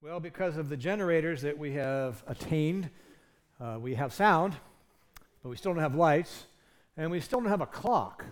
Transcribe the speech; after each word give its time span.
Well, 0.00 0.20
because 0.20 0.56
of 0.56 0.68
the 0.68 0.76
generators 0.76 1.42
that 1.42 1.58
we 1.58 1.72
have 1.72 2.22
attained, 2.28 2.88
uh, 3.60 3.78
we 3.80 3.96
have 3.96 4.12
sound, 4.12 4.54
but 5.42 5.48
we 5.48 5.56
still 5.56 5.74
don't 5.74 5.82
have 5.82 5.96
lights, 5.96 6.44
and 6.96 7.10
we 7.10 7.18
still 7.18 7.40
don't 7.40 7.48
have 7.48 7.62
a 7.62 7.66
clock. 7.66 8.24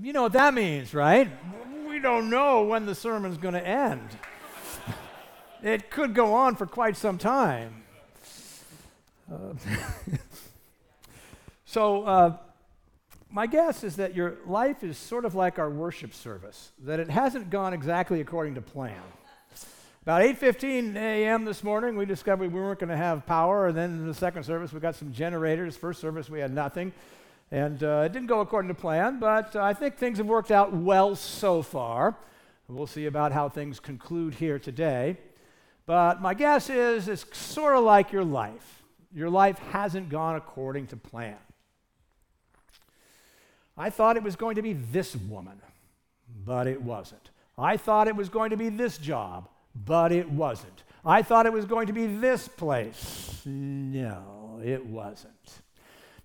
you 0.00 0.12
know 0.12 0.22
what 0.22 0.34
that 0.34 0.54
means, 0.54 0.94
right? 0.94 1.28
We 1.88 1.98
don't 1.98 2.30
know 2.30 2.62
when 2.62 2.86
the 2.86 2.94
sermon's 2.94 3.38
going 3.38 3.54
to 3.54 3.66
end. 3.66 4.08
it 5.64 5.90
could 5.90 6.14
go 6.14 6.32
on 6.32 6.54
for 6.54 6.66
quite 6.66 6.96
some 6.96 7.18
time. 7.18 7.82
Uh, 9.28 9.54
so, 11.64 12.04
uh, 12.04 12.36
my 13.34 13.48
guess 13.48 13.82
is 13.82 13.96
that 13.96 14.14
your 14.14 14.36
life 14.46 14.84
is 14.84 14.96
sort 14.96 15.24
of 15.24 15.34
like 15.34 15.58
our 15.58 15.68
worship 15.68 16.14
service, 16.14 16.70
that 16.84 17.00
it 17.00 17.10
hasn't 17.10 17.50
gone 17.50 17.74
exactly 17.74 18.20
according 18.20 18.54
to 18.54 18.62
plan. 18.62 19.02
About 20.02 20.22
8:15 20.22 20.94
a.m. 20.94 21.44
this 21.44 21.64
morning, 21.64 21.96
we 21.96 22.06
discovered 22.06 22.52
we 22.52 22.60
weren't 22.60 22.78
going 22.78 22.90
to 22.90 22.96
have 22.96 23.26
power, 23.26 23.66
and 23.66 23.76
then 23.76 23.90
in 23.90 24.06
the 24.06 24.14
second 24.14 24.44
service, 24.44 24.72
we 24.72 24.78
got 24.78 24.94
some 24.94 25.12
generators. 25.12 25.76
First 25.76 26.00
service, 26.00 26.30
we 26.30 26.38
had 26.38 26.54
nothing, 26.54 26.92
and 27.50 27.82
uh, 27.82 28.04
it 28.06 28.12
didn't 28.12 28.28
go 28.28 28.38
according 28.38 28.68
to 28.68 28.74
plan. 28.74 29.18
But 29.18 29.56
I 29.56 29.74
think 29.74 29.96
things 29.96 30.18
have 30.18 30.28
worked 30.28 30.52
out 30.52 30.72
well 30.72 31.16
so 31.16 31.62
far. 31.62 32.16
We'll 32.68 32.86
see 32.86 33.06
about 33.06 33.32
how 33.32 33.48
things 33.48 33.80
conclude 33.80 34.34
here 34.34 34.60
today. 34.60 35.16
But 35.86 36.22
my 36.22 36.34
guess 36.34 36.70
is 36.70 37.08
it's 37.08 37.36
sort 37.36 37.74
of 37.74 37.82
like 37.82 38.12
your 38.12 38.24
life. 38.24 38.84
Your 39.12 39.28
life 39.28 39.58
hasn't 39.58 40.08
gone 40.08 40.36
according 40.36 40.86
to 40.88 40.96
plan. 40.96 41.36
I 43.76 43.90
thought 43.90 44.16
it 44.16 44.22
was 44.22 44.36
going 44.36 44.56
to 44.56 44.62
be 44.62 44.72
this 44.72 45.16
woman, 45.16 45.60
but 46.44 46.66
it 46.66 46.80
wasn't. 46.80 47.30
I 47.58 47.76
thought 47.76 48.08
it 48.08 48.16
was 48.16 48.28
going 48.28 48.50
to 48.50 48.56
be 48.56 48.68
this 48.68 48.98
job, 48.98 49.48
but 49.74 50.12
it 50.12 50.30
wasn't. 50.30 50.82
I 51.04 51.22
thought 51.22 51.46
it 51.46 51.52
was 51.52 51.64
going 51.64 51.88
to 51.88 51.92
be 51.92 52.06
this 52.06 52.48
place. 52.48 53.42
No, 53.44 54.60
it 54.64 54.86
wasn't. 54.86 55.32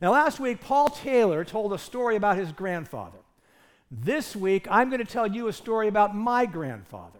Now, 0.01 0.11
last 0.11 0.39
week, 0.39 0.61
Paul 0.61 0.89
Taylor 0.89 1.43
told 1.43 1.73
a 1.73 1.77
story 1.77 2.15
about 2.15 2.37
his 2.37 2.51
grandfather. 2.51 3.17
This 3.91 4.35
week, 4.35 4.67
I'm 4.69 4.89
going 4.89 5.03
to 5.03 5.11
tell 5.11 5.27
you 5.27 5.47
a 5.47 5.53
story 5.53 5.87
about 5.87 6.15
my 6.15 6.45
grandfather. 6.45 7.19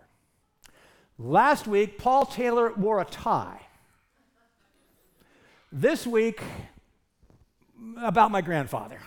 Last 1.17 1.67
week, 1.67 1.98
Paul 1.98 2.26
Taylor 2.26 2.72
wore 2.73 3.02
a 3.02 3.06
tie. 3.06 3.59
This 5.72 6.08
week, 6.08 6.42
about 7.98 8.32
my 8.32 8.42
grandfather. 8.42 9.00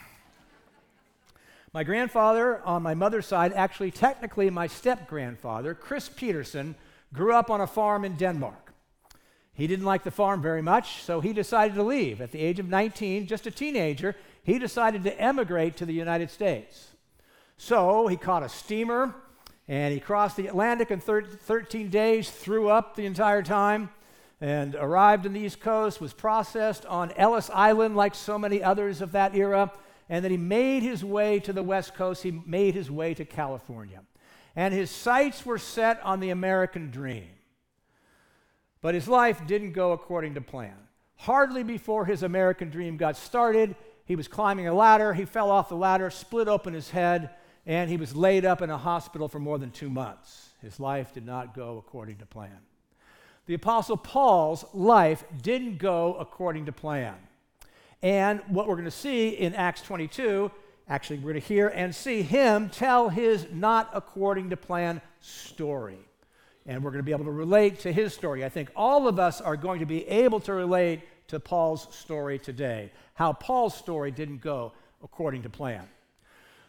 My 1.75 1.84
grandfather 1.84 2.61
on 2.67 2.83
my 2.83 2.92
mother's 2.92 3.27
side, 3.27 3.55
actually, 3.55 3.91
technically, 3.91 4.51
my 4.51 4.67
step 4.67 5.09
grandfather, 5.09 5.75
Chris 5.75 6.06
Peterson, 6.06 6.75
grew 7.15 7.34
up 7.34 7.48
on 7.48 7.62
a 7.62 7.67
farm 7.67 8.05
in 8.05 8.17
Denmark. 8.17 8.75
He 9.55 9.67
didn't 9.67 9.87
like 9.87 10.05
the 10.05 10.11
farm 10.11 10.43
very 10.43 10.61
much, 10.61 11.03
so 11.03 11.23
he 11.23 11.33
decided 11.33 11.75
to 11.77 11.83
leave. 11.83 12.20
At 12.20 12.31
the 12.31 12.41
age 12.41 12.59
of 12.59 12.69
19, 12.69 13.27
just 13.27 13.47
a 13.47 13.50
teenager, 13.50 14.15
he 14.43 14.59
decided 14.59 15.03
to 15.05 15.19
emigrate 15.19 15.78
to 15.78 15.87
the 15.87 15.95
United 15.95 16.31
States. 16.31 16.89
So 17.56 18.06
he 18.06 18.17
caught 18.17 18.43
a 18.43 18.50
steamer 18.50 19.15
and 19.67 19.95
he 19.95 20.00
crossed 20.00 20.37
the 20.37 20.48
Atlantic 20.48 20.91
in 20.91 21.00
thir- 21.00 21.23
13 21.23 21.89
days, 21.89 22.31
threw 22.31 22.69
up 22.69 22.97
the 22.97 23.06
entire 23.06 23.43
time, 23.43 23.89
and 24.43 24.75
arrived 24.75 25.25
on 25.25 25.33
the 25.33 25.41
East 25.41 25.61
Coast, 25.61 26.00
was 26.00 26.12
processed 26.12 26.84
on 26.84 27.12
Ellis 27.12 27.48
Island 27.48 27.97
like 27.97 28.15
so 28.15 28.39
many 28.39 28.62
others 28.62 29.00
of 29.00 29.12
that 29.12 29.34
era, 29.34 29.70
and 30.08 30.25
then 30.25 30.31
he 30.31 30.36
made 30.36 30.83
his 30.83 31.05
way 31.05 31.41
to 31.41 31.53
the 31.53 31.62
West 31.62 31.95
Coast. 31.95 32.22
He 32.22 32.31
made 32.31 32.75
his 32.75 32.91
way 32.91 33.14
to 33.14 33.25
California. 33.25 34.03
And 34.55 34.75
his 34.75 34.91
sights 34.91 35.47
were 35.47 35.59
set 35.59 36.00
on 36.03 36.20
the 36.20 36.31
American 36.31 36.91
dream. 36.91 37.28
But 38.81 38.94
his 38.94 39.09
life 39.09 39.47
didn't 39.47 39.72
go 39.72 39.92
according 39.92 40.34
to 40.34 40.41
plan. 40.41 40.77
Hardly 41.17 41.62
before 41.62 42.05
his 42.05 42.22
American 42.22 42.69
dream 42.69 42.97
got 42.97 43.16
started, 43.16 43.76
he 44.04 44.16
was 44.16 44.28
climbing 44.28 44.66
a 44.66 44.75
ladder. 44.75 45.15
He 45.15 45.25
fell 45.25 45.50
off 45.50 45.69
the 45.69 45.76
ladder, 45.76 46.10
split 46.10 46.49
open 46.49 46.75
his 46.75 46.91
head, 46.91 47.31
and 47.65 47.88
he 47.88 47.97
was 47.97 48.16
laid 48.16 48.44
up 48.44 48.60
in 48.60 48.71
a 48.71 48.78
hospital 48.78 49.28
for 49.28 49.38
more 49.38 49.59
than 49.59 49.71
two 49.71 49.88
months. 49.88 50.50
His 50.60 50.81
life 50.81 51.12
did 51.12 51.25
not 51.25 51.55
go 51.55 51.78
according 51.78 52.19
to 52.19 52.26
plan. 52.26 52.59
The 53.47 53.55
Apostle 53.55 53.97
Paul's 53.97 54.65
life 54.75 55.25
didn't 55.43 55.78
go 55.78 56.15
according 56.15 56.66
to 56.66 56.72
plan. 56.72 57.15
And 58.02 58.40
what 58.48 58.66
we're 58.66 58.74
going 58.74 58.84
to 58.84 58.90
see 58.90 59.28
in 59.28 59.54
Acts 59.54 59.82
22, 59.82 60.50
actually, 60.88 61.18
we're 61.18 61.32
going 61.32 61.40
to 61.40 61.46
hear 61.46 61.68
and 61.68 61.94
see 61.94 62.22
him 62.22 62.68
tell 62.68 63.08
his 63.08 63.46
not 63.52 63.90
according 63.94 64.50
to 64.50 64.56
plan 64.56 65.00
story. 65.20 65.98
And 66.66 66.82
we're 66.82 66.90
going 66.90 66.98
to 66.98 67.04
be 67.04 67.12
able 67.12 67.24
to 67.24 67.30
relate 67.30 67.80
to 67.80 67.92
his 67.92 68.12
story. 68.12 68.44
I 68.44 68.48
think 68.48 68.70
all 68.74 69.06
of 69.06 69.18
us 69.18 69.40
are 69.40 69.56
going 69.56 69.80
to 69.80 69.86
be 69.86 70.06
able 70.08 70.40
to 70.40 70.52
relate 70.52 71.02
to 71.28 71.38
Paul's 71.38 71.88
story 71.94 72.38
today, 72.38 72.90
how 73.14 73.32
Paul's 73.32 73.74
story 73.74 74.10
didn't 74.10 74.42
go 74.42 74.72
according 75.02 75.42
to 75.42 75.48
plan. 75.48 75.88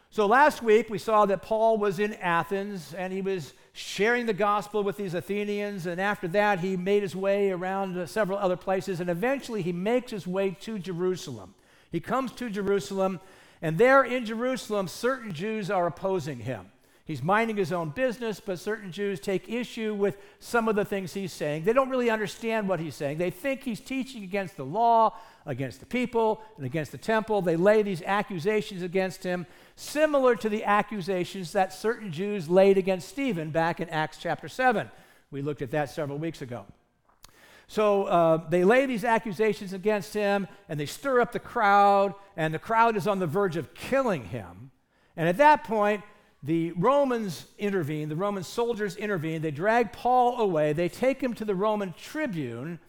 So 0.10 0.28
last 0.28 0.62
week 0.62 0.90
we 0.90 1.00
saw 1.00 1.26
that 1.26 1.42
Paul 1.42 1.78
was 1.80 2.00
in 2.00 2.14
Athens 2.14 2.94
and 2.94 3.12
he 3.12 3.22
was 3.22 3.54
sharing 3.74 4.28
the 4.28 4.34
gospel 4.34 4.84
with 4.84 4.98
these 4.98 5.14
Athenians. 5.14 5.88
And 5.88 6.00
after 6.00 6.28
that, 6.30 6.60
he 6.60 6.78
made 6.78 7.02
his 7.02 7.16
way 7.16 7.52
around 7.52 8.08
several 8.08 8.38
other 8.38 8.56
places. 8.56 9.00
And 9.00 9.10
eventually, 9.10 9.62
he 9.62 9.74
makes 9.74 10.12
his 10.12 10.28
way 10.28 10.52
to 10.62 10.80
Jerusalem. 10.80 11.56
He 11.92 12.00
comes 12.00 12.32
to 12.34 12.50
Jerusalem, 12.50 13.20
and 13.62 13.78
there 13.78 14.04
in 14.04 14.26
Jerusalem, 14.26 14.88
certain 14.88 15.32
Jews 15.32 15.70
are 15.70 15.86
opposing 15.86 16.40
him. 16.40 16.72
He's 17.06 17.22
minding 17.22 17.58
his 17.58 17.74
own 17.74 17.90
business, 17.90 18.40
but 18.40 18.60
certain 18.60 18.90
Jews 18.90 19.20
take 19.20 19.50
issue 19.50 19.94
with 19.94 20.18
some 20.40 20.70
of 20.70 20.76
the 20.76 20.86
things 20.86 21.14
he's 21.14 21.34
saying. 21.34 21.66
They 21.66 21.74
don't 21.74 21.90
really 21.90 22.10
understand 22.10 22.70
what 22.70 22.80
he's 22.80 22.96
saying. 22.96 23.18
They 23.18 23.30
think 23.30 23.64
he's 23.64 23.82
teaching 23.82 24.24
against 24.24 24.56
the 24.56 24.64
law, 24.64 25.18
against 25.46 25.82
the 25.82 25.86
people, 25.86 26.42
and 26.56 26.66
against 26.66 26.94
the 26.94 26.98
temple. 26.98 27.42
They 27.42 27.58
lay 27.58 27.82
these 27.82 28.02
accusations 28.04 28.84
against 28.84 29.22
him, 29.22 29.46
similar 29.76 30.38
to 30.38 30.48
the 30.48 30.64
accusations 30.64 31.52
that 31.52 31.74
certain 31.74 32.10
Jews 32.10 32.48
laid 32.48 32.78
against 32.78 33.10
Stephen 33.10 33.52
back 33.52 33.82
in 33.82 33.90
Acts 33.90 34.18
chapter 34.18 34.48
7. 34.48 34.90
We 35.30 35.42
looked 35.42 35.62
at 35.62 35.72
that 35.72 35.90
several 35.90 36.18
weeks 36.18 36.42
ago. 36.42 36.66
So 37.68 38.04
uh, 38.06 38.48
they 38.50 38.64
lay 38.64 38.86
these 38.86 39.04
accusations 39.04 39.74
against 39.74 40.14
him, 40.14 40.48
and 40.70 40.80
they 40.80 40.86
stir 40.86 41.20
up 41.20 41.34
the 41.34 41.40
crowd, 41.40 42.14
and 42.38 42.54
the 42.54 42.60
crowd 42.60 42.96
is 42.96 43.08
on 43.08 43.20
the 43.20 43.28
verge 43.28 43.58
of 43.58 43.74
killing 43.74 44.26
him. 44.26 44.72
And 45.18 45.28
at 45.28 45.38
that 45.38 45.66
point, 45.66 46.02
the 46.44 46.74
Romans 46.74 47.46
intervene, 47.58 48.10
the 48.10 48.16
Roman 48.18 48.44
soldiers 48.44 48.98
intervene, 48.98 49.42
they 49.42 49.52
drag 49.52 49.94
Paul 49.94 50.42
away, 50.42 50.74
they 50.74 50.90
take 50.90 51.22
him 51.22 51.34
to 51.36 51.46
the 51.46 51.56
Roman 51.56 51.94
tribune, 51.94 52.80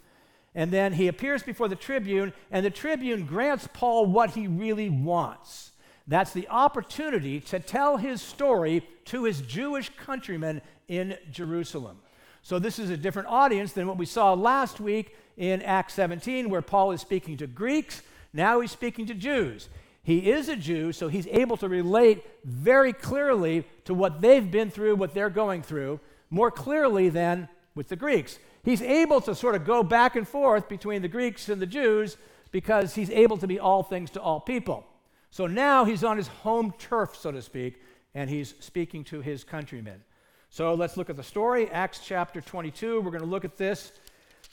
and 0.56 0.72
then 0.72 0.92
he 0.92 1.06
appears 1.06 1.42
before 1.44 1.68
the 1.68 1.76
tribune, 1.76 2.32
and 2.50 2.66
the 2.66 2.70
tribune 2.70 3.26
grants 3.26 3.68
Paul 3.72 4.06
what 4.06 4.30
he 4.30 4.48
really 4.48 4.90
wants. 4.90 5.70
That's 6.06 6.32
the 6.32 6.48
opportunity 6.48 7.40
to 7.40 7.60
tell 7.60 7.96
his 7.96 8.20
story 8.20 8.86
to 9.06 9.24
his 9.24 9.40
Jewish 9.40 9.90
countrymen 9.96 10.60
in 10.88 11.16
Jerusalem. 11.30 11.98
So, 12.42 12.58
this 12.58 12.78
is 12.78 12.90
a 12.90 12.96
different 12.96 13.28
audience 13.28 13.72
than 13.72 13.86
what 13.86 13.96
we 13.96 14.04
saw 14.04 14.34
last 14.34 14.80
week 14.80 15.16
in 15.36 15.62
Acts 15.62 15.94
17, 15.94 16.50
where 16.50 16.60
Paul 16.60 16.92
is 16.92 17.00
speaking 17.00 17.36
to 17.38 17.46
Greeks. 17.46 18.02
Now 18.34 18.60
he's 18.60 18.72
speaking 18.72 19.06
to 19.06 19.14
Jews. 19.14 19.68
He 20.04 20.30
is 20.30 20.50
a 20.50 20.56
Jew, 20.56 20.92
so 20.92 21.08
he's 21.08 21.26
able 21.28 21.56
to 21.56 21.68
relate 21.68 22.22
very 22.44 22.92
clearly 22.92 23.66
to 23.86 23.94
what 23.94 24.20
they've 24.20 24.50
been 24.50 24.70
through, 24.70 24.96
what 24.96 25.14
they're 25.14 25.30
going 25.30 25.62
through, 25.62 25.98
more 26.28 26.50
clearly 26.50 27.08
than 27.08 27.48
with 27.74 27.88
the 27.88 27.96
Greeks. 27.96 28.38
He's 28.62 28.82
able 28.82 29.22
to 29.22 29.34
sort 29.34 29.54
of 29.54 29.64
go 29.64 29.82
back 29.82 30.14
and 30.14 30.28
forth 30.28 30.68
between 30.68 31.00
the 31.00 31.08
Greeks 31.08 31.48
and 31.48 31.60
the 31.60 31.66
Jews 31.66 32.18
because 32.52 32.94
he's 32.94 33.08
able 33.08 33.38
to 33.38 33.46
be 33.46 33.58
all 33.58 33.82
things 33.82 34.10
to 34.10 34.20
all 34.20 34.40
people. 34.40 34.86
So 35.30 35.46
now 35.46 35.86
he's 35.86 36.04
on 36.04 36.18
his 36.18 36.28
home 36.28 36.74
turf, 36.78 37.16
so 37.16 37.32
to 37.32 37.40
speak, 37.40 37.80
and 38.14 38.28
he's 38.28 38.54
speaking 38.60 39.04
to 39.04 39.22
his 39.22 39.42
countrymen. 39.42 40.04
So 40.50 40.74
let's 40.74 40.98
look 40.98 41.08
at 41.08 41.16
the 41.16 41.22
story, 41.22 41.70
Acts 41.70 42.00
chapter 42.04 42.42
22. 42.42 43.00
We're 43.00 43.10
going 43.10 43.24
to 43.24 43.28
look 43.28 43.46
at 43.46 43.56
this. 43.56 43.92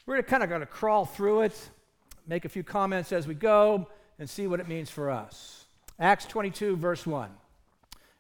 We're 0.06 0.24
kind 0.24 0.44
of 0.44 0.50
going 0.50 0.62
to 0.62 0.65
crawl 0.65 1.04
through 1.06 1.42
it, 1.42 1.69
make 2.25 2.45
a 2.45 2.50
few 2.50 2.63
comments 2.63 3.12
as 3.12 3.27
we 3.27 3.36
go 3.36 3.88
and 4.21 4.29
see 4.29 4.45
what 4.45 4.59
it 4.59 4.68
means 4.68 4.91
for 4.91 5.09
us. 5.09 5.65
Acts 6.00 6.25
22, 6.25 6.77
verse 6.77 7.07
1. 7.07 7.31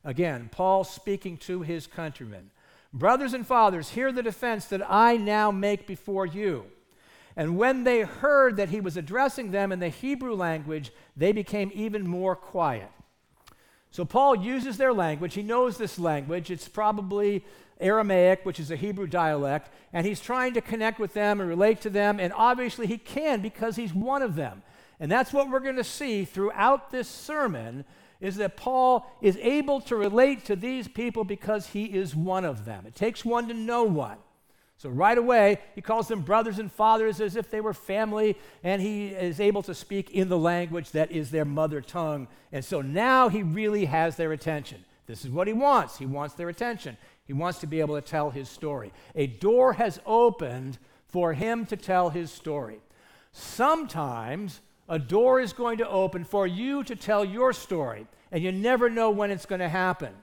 Again, 0.03 0.49
Paul 0.51 0.83
speaking 0.83 1.37
to 1.37 1.61
his 1.61 1.85
countrymen 1.85 2.49
Brothers 2.91 3.33
and 3.33 3.47
fathers, 3.47 3.91
hear 3.91 4.11
the 4.11 4.23
defense 4.23 4.65
that 4.65 4.81
I 4.91 5.15
now 5.15 5.51
make 5.51 5.87
before 5.87 6.25
you. 6.25 6.65
And 7.37 7.55
when 7.55 7.85
they 7.85 8.01
heard 8.01 8.57
that 8.57 8.69
he 8.69 8.81
was 8.81 8.97
addressing 8.97 9.51
them 9.51 9.71
in 9.71 9.79
the 9.79 9.87
Hebrew 9.89 10.33
language, 10.33 10.91
they 11.15 11.31
became 11.31 11.71
even 11.73 12.05
more 12.05 12.35
quiet. 12.35 12.89
So 13.91 14.03
Paul 14.03 14.35
uses 14.35 14.77
their 14.77 14.91
language. 14.91 15.35
He 15.35 15.43
knows 15.43 15.77
this 15.77 15.99
language. 15.99 16.49
It's 16.49 16.67
probably 16.67 17.45
Aramaic, 17.79 18.43
which 18.43 18.59
is 18.59 18.71
a 18.71 18.75
Hebrew 18.75 19.07
dialect, 19.07 19.69
and 19.93 20.05
he's 20.05 20.19
trying 20.19 20.55
to 20.55 20.61
connect 20.61 20.99
with 20.99 21.13
them 21.13 21.39
and 21.39 21.47
relate 21.47 21.79
to 21.81 21.89
them. 21.89 22.19
And 22.19 22.33
obviously, 22.33 22.87
he 22.87 22.97
can 22.97 23.41
because 23.41 23.75
he's 23.75 23.93
one 23.93 24.23
of 24.23 24.35
them. 24.35 24.63
And 25.01 25.11
that's 25.11 25.33
what 25.33 25.49
we're 25.49 25.59
going 25.59 25.77
to 25.77 25.83
see 25.83 26.25
throughout 26.25 26.91
this 26.91 27.09
sermon 27.09 27.85
is 28.21 28.35
that 28.35 28.55
Paul 28.55 29.11
is 29.19 29.35
able 29.37 29.81
to 29.81 29.95
relate 29.95 30.45
to 30.45 30.55
these 30.55 30.87
people 30.87 31.23
because 31.23 31.65
he 31.65 31.85
is 31.85 32.15
one 32.15 32.45
of 32.45 32.65
them. 32.65 32.85
It 32.85 32.95
takes 32.95 33.25
one 33.25 33.47
to 33.47 33.53
know 33.55 33.83
one. 33.83 34.19
So, 34.77 34.89
right 34.89 35.17
away, 35.17 35.59
he 35.75 35.81
calls 35.81 36.07
them 36.07 36.21
brothers 36.21 36.59
and 36.59 36.71
fathers 36.71 37.19
as 37.19 37.35
if 37.35 37.51
they 37.51 37.61
were 37.61 37.73
family, 37.73 38.35
and 38.63 38.81
he 38.81 39.09
is 39.09 39.39
able 39.39 39.61
to 39.63 39.75
speak 39.75 40.11
in 40.11 40.27
the 40.27 40.37
language 40.37 40.91
that 40.91 41.11
is 41.11 41.29
their 41.29 41.45
mother 41.45 41.81
tongue. 41.81 42.27
And 42.51 42.63
so 42.63 42.81
now 42.81 43.29
he 43.29 43.43
really 43.43 43.85
has 43.85 44.15
their 44.15 44.31
attention. 44.31 44.85
This 45.07 45.23
is 45.25 45.31
what 45.31 45.47
he 45.47 45.53
wants. 45.53 45.97
He 45.97 46.05
wants 46.05 46.35
their 46.35 46.49
attention. 46.49 46.97
He 47.25 47.33
wants 47.33 47.59
to 47.59 47.67
be 47.67 47.79
able 47.79 47.95
to 47.95 48.01
tell 48.01 48.31
his 48.31 48.49
story. 48.49 48.91
A 49.15 49.27
door 49.27 49.73
has 49.73 49.99
opened 50.05 50.77
for 51.07 51.33
him 51.33 51.65
to 51.67 51.77
tell 51.77 52.09
his 52.09 52.31
story. 52.31 52.79
Sometimes 53.31 54.61
a 54.91 54.99
door 54.99 55.39
is 55.39 55.53
going 55.53 55.77
to 55.77 55.87
open 55.87 56.25
for 56.25 56.45
you 56.45 56.83
to 56.83 56.97
tell 56.97 57.23
your 57.23 57.53
story, 57.53 58.05
and 58.29 58.43
you 58.43 58.51
never 58.51 58.89
know 58.89 59.09
when 59.09 59.31
it's 59.31 59.45
going 59.45 59.61
to 59.61 59.69
happen. 59.69 60.13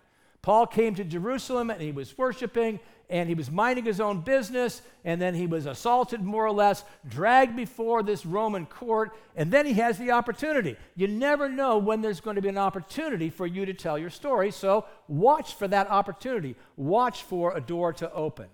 Paul 0.42 0.66
came 0.66 0.94
to 0.96 1.04
Jerusalem 1.04 1.70
and 1.70 1.80
he 1.80 1.90
was 1.90 2.16
worshiping 2.16 2.78
and 3.08 3.30
he 3.30 3.34
was 3.34 3.50
minding 3.50 3.86
his 3.86 3.98
own 3.98 4.20
business, 4.20 4.82
and 5.02 5.18
then 5.18 5.34
he 5.34 5.46
was 5.46 5.64
assaulted, 5.64 6.22
more 6.22 6.44
or 6.44 6.52
less, 6.52 6.84
dragged 7.08 7.56
before 7.56 8.02
this 8.02 8.26
Roman 8.26 8.66
court, 8.66 9.16
and 9.34 9.50
then 9.50 9.64
he 9.64 9.72
has 9.72 9.96
the 9.96 10.10
opportunity. 10.10 10.76
You 10.94 11.08
never 11.08 11.48
know 11.48 11.78
when 11.78 12.02
there's 12.02 12.20
going 12.20 12.36
to 12.36 12.42
be 12.42 12.50
an 12.50 12.58
opportunity 12.58 13.30
for 13.30 13.46
you 13.46 13.64
to 13.64 13.72
tell 13.72 13.98
your 13.98 14.10
story, 14.10 14.50
so 14.50 14.84
watch 15.08 15.54
for 15.54 15.66
that 15.68 15.88
opportunity. 15.90 16.54
Watch 16.76 17.22
for 17.22 17.56
a 17.56 17.62
door 17.62 17.94
to 17.94 18.12
open. 18.12 18.48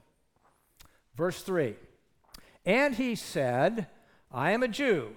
Verse 1.17 1.43
3 1.43 1.75
And 2.65 2.95
he 2.95 3.17
said, 3.17 3.89
I 4.31 4.53
am 4.53 4.63
a 4.63 4.69
Jew, 4.69 5.17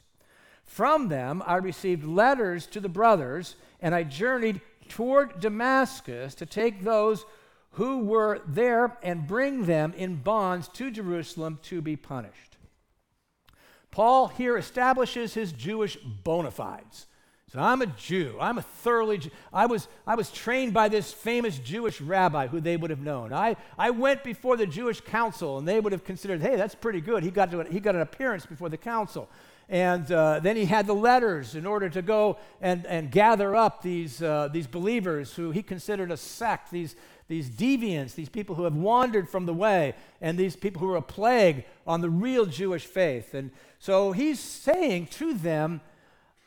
From 0.71 1.09
them 1.09 1.43
I 1.45 1.57
received 1.57 2.05
letters 2.05 2.65
to 2.67 2.79
the 2.79 2.87
brothers, 2.87 3.57
and 3.81 3.93
I 3.93 4.03
journeyed 4.03 4.61
toward 4.87 5.41
Damascus 5.41 6.33
to 6.35 6.45
take 6.45 6.81
those 6.81 7.25
who 7.71 8.05
were 8.05 8.39
there 8.47 8.97
and 9.03 9.27
bring 9.27 9.65
them 9.65 9.93
in 9.97 10.15
bonds 10.15 10.69
to 10.69 10.89
Jerusalem 10.89 11.59
to 11.63 11.81
be 11.81 11.97
punished. 11.97 12.55
Paul 13.91 14.29
here 14.29 14.55
establishes 14.55 15.33
his 15.33 15.51
Jewish 15.51 15.97
bona 15.97 16.51
fides. 16.51 17.05
So 17.51 17.59
I'm 17.59 17.81
a 17.81 17.85
Jew. 17.85 18.37
I'm 18.39 18.57
a 18.57 18.61
thoroughly 18.61 19.17
Jew. 19.17 19.29
I 19.51 19.65
was, 19.65 19.89
I 20.07 20.15
was 20.15 20.31
trained 20.31 20.73
by 20.73 20.87
this 20.87 21.11
famous 21.11 21.59
Jewish 21.59 21.99
rabbi 21.99 22.47
who 22.47 22.61
they 22.61 22.77
would 22.77 22.91
have 22.91 23.01
known. 23.01 23.33
I, 23.33 23.57
I 23.77 23.89
went 23.89 24.23
before 24.23 24.55
the 24.55 24.65
Jewish 24.65 25.01
council 25.01 25.57
and 25.57 25.67
they 25.67 25.81
would 25.81 25.91
have 25.91 26.05
considered, 26.05 26.41
hey, 26.41 26.55
that's 26.55 26.75
pretty 26.75 27.01
good. 27.01 27.23
He 27.23 27.29
got, 27.29 27.51
to, 27.51 27.63
he 27.63 27.81
got 27.81 27.95
an 27.95 28.01
appearance 28.01 28.45
before 28.45 28.69
the 28.69 28.77
council. 28.77 29.27
And 29.67 30.09
uh, 30.13 30.39
then 30.39 30.55
he 30.55 30.63
had 30.63 30.87
the 30.87 30.93
letters 30.93 31.55
in 31.55 31.65
order 31.65 31.89
to 31.89 32.01
go 32.01 32.37
and, 32.61 32.85
and 32.85 33.11
gather 33.11 33.53
up 33.53 33.81
these, 33.81 34.23
uh, 34.23 34.47
these 34.51 34.67
believers 34.67 35.33
who 35.33 35.51
he 35.51 35.61
considered 35.61 36.09
a 36.09 36.17
sect, 36.17 36.71
these, 36.71 36.95
these 37.27 37.49
deviants, 37.49 38.15
these 38.15 38.29
people 38.29 38.55
who 38.55 38.63
have 38.63 38.75
wandered 38.75 39.27
from 39.27 39.45
the 39.45 39.53
way, 39.53 39.93
and 40.21 40.37
these 40.37 40.55
people 40.55 40.79
who 40.79 40.93
are 40.93 40.97
a 40.97 41.01
plague 41.01 41.65
on 41.85 41.99
the 41.99 42.09
real 42.09 42.45
Jewish 42.45 42.85
faith. 42.85 43.33
And 43.33 43.51
so 43.77 44.13
he's 44.13 44.39
saying 44.39 45.07
to 45.07 45.33
them, 45.33 45.81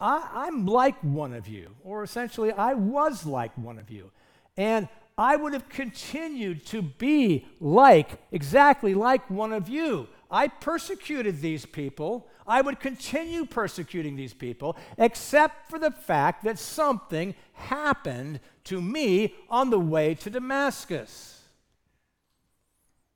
I, 0.04 0.48
am 0.48 0.66
like 0.66 1.02
one 1.02 1.32
of 1.32 1.48
you, 1.48 1.70
or 1.82 2.02
essentially, 2.02 2.52
I 2.52 2.74
was 2.74 3.24
like 3.24 3.56
one 3.56 3.78
of 3.78 3.90
you. 3.90 4.10
And 4.54 4.86
I 5.16 5.36
would 5.36 5.54
have 5.54 5.70
continued 5.70 6.66
to 6.66 6.82
be 6.82 7.46
like, 7.58 8.18
exactly 8.30 8.92
like 8.92 9.30
one 9.30 9.54
of 9.54 9.66
you. 9.66 10.08
I 10.30 10.48
persecuted 10.48 11.40
these 11.40 11.64
people. 11.64 12.28
I 12.46 12.60
would 12.60 12.80
continue 12.80 13.46
persecuting 13.46 14.14
these 14.14 14.34
people, 14.34 14.76
except 14.98 15.70
for 15.70 15.78
the 15.78 15.90
fact 15.90 16.44
that 16.44 16.58
something 16.58 17.34
happened 17.54 18.40
to 18.64 18.82
me 18.82 19.34
on 19.48 19.70
the 19.70 19.80
way 19.80 20.14
to 20.16 20.28
Damascus. 20.28 21.40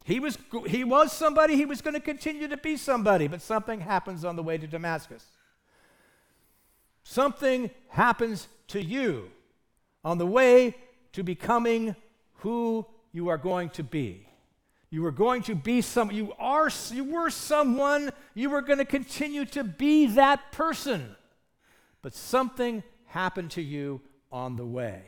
He 0.04 0.20
was, 0.20 0.38
he 0.66 0.84
was 0.84 1.12
somebody, 1.12 1.54
he 1.56 1.66
was 1.66 1.82
going 1.82 1.92
to 1.92 2.00
continue 2.00 2.48
to 2.48 2.56
be 2.56 2.78
somebody, 2.78 3.28
but 3.28 3.42
something 3.42 3.80
happens 3.80 4.24
on 4.24 4.36
the 4.36 4.42
way 4.42 4.56
to 4.56 4.66
Damascus. 4.66 5.26
Something 7.10 7.70
happens 7.88 8.48
to 8.66 8.84
you 8.84 9.30
on 10.04 10.18
the 10.18 10.26
way 10.26 10.74
to 11.14 11.22
becoming 11.22 11.96
who 12.40 12.84
you 13.12 13.28
are 13.28 13.38
going 13.38 13.70
to 13.70 13.82
be. 13.82 14.28
You 14.90 15.00
were 15.00 15.10
going 15.10 15.40
to 15.44 15.54
be 15.54 15.80
some 15.80 16.10
you 16.10 16.34
are 16.38 16.68
you 16.90 17.04
were 17.04 17.30
someone, 17.30 18.10
you 18.34 18.50
were 18.50 18.60
going 18.60 18.78
to 18.78 18.84
continue 18.84 19.46
to 19.46 19.64
be 19.64 20.04
that 20.08 20.52
person. 20.52 21.16
But 22.02 22.12
something 22.12 22.82
happened 23.06 23.52
to 23.52 23.62
you 23.62 24.02
on 24.30 24.56
the 24.56 24.66
way. 24.66 25.00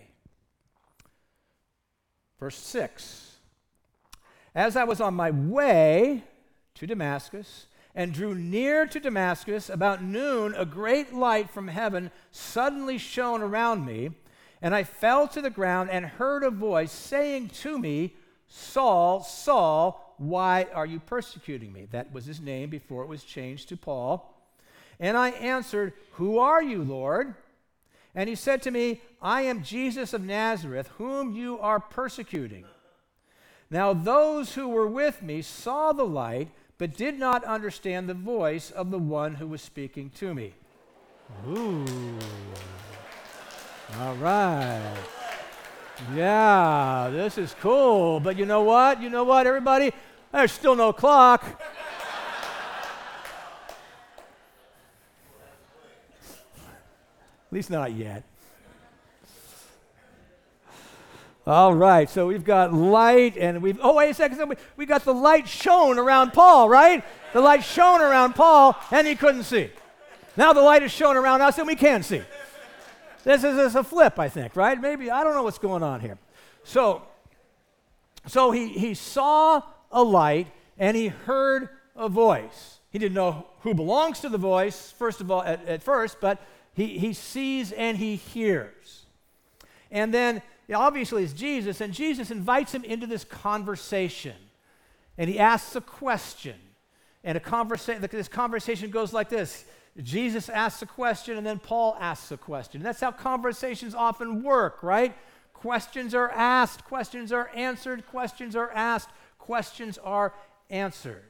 Verse 2.39 2.57
6 2.57 3.37
As 4.55 4.75
I 4.75 4.85
was 4.85 5.03
on 5.03 5.13
my 5.13 5.33
way 5.33 6.25
to 6.77 6.87
Damascus 6.87 7.67
and 8.01 8.15
drew 8.15 8.35
near 8.35 8.87
to 8.87 8.99
Damascus, 8.99 9.69
about 9.69 10.03
noon, 10.03 10.55
a 10.57 10.65
great 10.65 11.13
light 11.13 11.51
from 11.51 11.69
heaven 11.69 12.11
suddenly 12.31 12.97
shone 12.97 13.43
around 13.43 13.85
me, 13.85 14.09
and 14.63 14.75
I 14.75 14.85
fell 14.85 15.29
to 15.29 15.43
the 15.43 15.51
ground 15.51 15.91
and 15.91 16.07
heard 16.07 16.43
a 16.43 16.49
voice 16.49 16.93
saying 16.93 17.51
to 17.61 17.79
me, 17.79 18.15
Saul, 18.49 19.23
Saul, 19.23 20.15
why 20.17 20.67
are 20.73 20.87
you 20.87 20.99
persecuting 20.99 21.75
me? 21.75 21.89
That 21.91 22.11
was 22.11 22.25
his 22.25 22.41
name 22.41 22.71
before 22.71 23.03
it 23.03 23.09
was 23.09 23.23
changed 23.23 23.69
to 23.69 23.77
Paul. 23.77 24.35
And 24.99 25.15
I 25.15 25.29
answered, 25.33 25.93
Who 26.13 26.39
are 26.39 26.63
you, 26.63 26.83
Lord? 26.83 27.35
And 28.15 28.31
he 28.31 28.35
said 28.35 28.63
to 28.63 28.71
me, 28.71 29.03
I 29.21 29.43
am 29.43 29.63
Jesus 29.63 30.15
of 30.15 30.25
Nazareth, 30.25 30.89
whom 30.97 31.37
you 31.37 31.59
are 31.59 31.81
persecuting. 31.81 32.65
Now, 33.69 33.93
those 33.93 34.55
who 34.55 34.69
were 34.69 34.89
with 34.89 35.21
me 35.21 35.43
saw 35.43 35.93
the 35.93 36.07
light, 36.07 36.49
but 36.81 36.97
did 36.97 37.19
not 37.19 37.45
understand 37.45 38.09
the 38.09 38.15
voice 38.15 38.71
of 38.71 38.91
the 38.91 38.99
one 38.99 39.35
who 39.35 39.47
was 39.47 39.61
speaking 39.61 40.09
to 40.09 40.33
me. 40.33 40.55
Ooh. 41.47 41.85
All 43.99 44.15
right. 44.15 44.97
Yeah, 46.15 47.11
this 47.13 47.37
is 47.37 47.55
cool. 47.61 48.19
But 48.19 48.39
you 48.39 48.47
know 48.47 48.63
what? 48.63 49.03
You 49.03 49.11
know 49.11 49.25
what, 49.25 49.47
everybody? 49.47 49.93
There's 50.33 50.53
still 50.53 50.75
no 50.75 50.91
clock. 50.91 51.45
At 57.45 57.53
least 57.53 57.69
not 57.69 57.93
yet. 57.93 58.25
All 61.51 61.75
right, 61.75 62.09
so 62.09 62.29
we've 62.29 62.45
got 62.45 62.73
light, 62.73 63.37
and 63.37 63.61
we've, 63.61 63.77
oh, 63.83 63.97
wait 63.97 64.11
a 64.11 64.15
second, 64.15 64.55
we, 64.77 64.87
got 64.87 65.05
the 65.05 65.13
light 65.13 65.49
shown 65.49 65.99
around 65.99 66.33
Paul, 66.33 66.69
right? 66.69 67.03
The 67.33 67.41
light 67.41 67.65
shone 67.65 68.01
around 68.01 68.35
Paul, 68.35 68.77
and 68.93 69.05
he 69.05 69.17
couldn't 69.17 69.43
see. 69.43 69.69
Now 70.37 70.53
the 70.53 70.63
light 70.63 70.85
is 70.85 70.93
shown 70.93 71.17
around 71.17 71.41
us, 71.41 71.59
and 71.59 71.67
we 71.67 71.75
can 71.75 72.05
see. 72.05 72.23
This 73.25 73.43
is, 73.43 73.57
this 73.57 73.71
is 73.71 73.75
a 73.75 73.83
flip, 73.83 74.17
I 74.17 74.29
think, 74.29 74.55
right? 74.55 74.81
Maybe, 74.81 75.11
I 75.11 75.25
don't 75.25 75.35
know 75.35 75.43
what's 75.43 75.59
going 75.59 75.83
on 75.83 75.99
here. 75.99 76.19
So, 76.63 77.03
so 78.29 78.53
he, 78.53 78.69
he 78.69 78.95
saw 78.95 79.61
a 79.91 80.05
light, 80.05 80.47
and 80.79 80.97
he 80.97 81.09
heard 81.09 81.69
a 81.97 82.09
voice. 82.09 82.79
He 82.91 83.01
didn't 83.01 83.17
know 83.17 83.49
who 83.63 83.75
belongs 83.75 84.21
to 84.21 84.29
the 84.29 84.39
voice, 84.39 84.95
first 84.97 85.21
of 85.21 85.33
all, 85.33 85.43
at, 85.43 85.67
at 85.67 85.83
first, 85.83 86.19
but 86.21 86.41
he, 86.75 86.97
he 86.97 87.13
sees 87.13 87.73
and 87.73 87.99
he 87.99 88.15
hears. 88.15 89.07
And 89.91 90.15
then, 90.15 90.43
obviously, 90.75 91.25
it's 91.25 91.33
Jesus, 91.33 91.81
and 91.81 91.93
Jesus 91.93 92.31
invites 92.31 92.73
him 92.75 92.85
into 92.85 93.07
this 93.07 93.25
conversation. 93.25 94.37
And 95.19 95.29
he 95.29 95.39
asks 95.39 95.75
a 95.77 95.81
question. 95.81 96.57
And 97.25 97.37
a 97.37 97.41
conversa- 97.41 98.01
this 98.11 98.29
conversation 98.29 98.91
goes 98.91 99.13
like 99.13 99.29
this 99.29 99.65
Jesus 100.03 100.49
asks 100.49 100.83
a 100.83 100.87
question, 100.87 101.37
and 101.37 101.47
then 101.47 101.59
Paul 101.59 101.97
asks 102.01 102.31
a 102.31 102.37
question. 102.37 102.83
That's 102.83 103.01
how 103.01 103.13
conversations 103.13 103.95
often 103.95 104.43
work, 104.43 104.83
right? 104.83 105.15
Questions 105.53 106.15
are 106.15 106.31
asked, 106.31 106.85
questions 106.85 107.33
are 107.33 107.51
answered, 107.55 108.07
questions 108.07 108.57
are 108.57 108.71
asked, 108.71 109.11
questions 109.39 109.99
are 109.99 110.33
answered. 110.71 111.25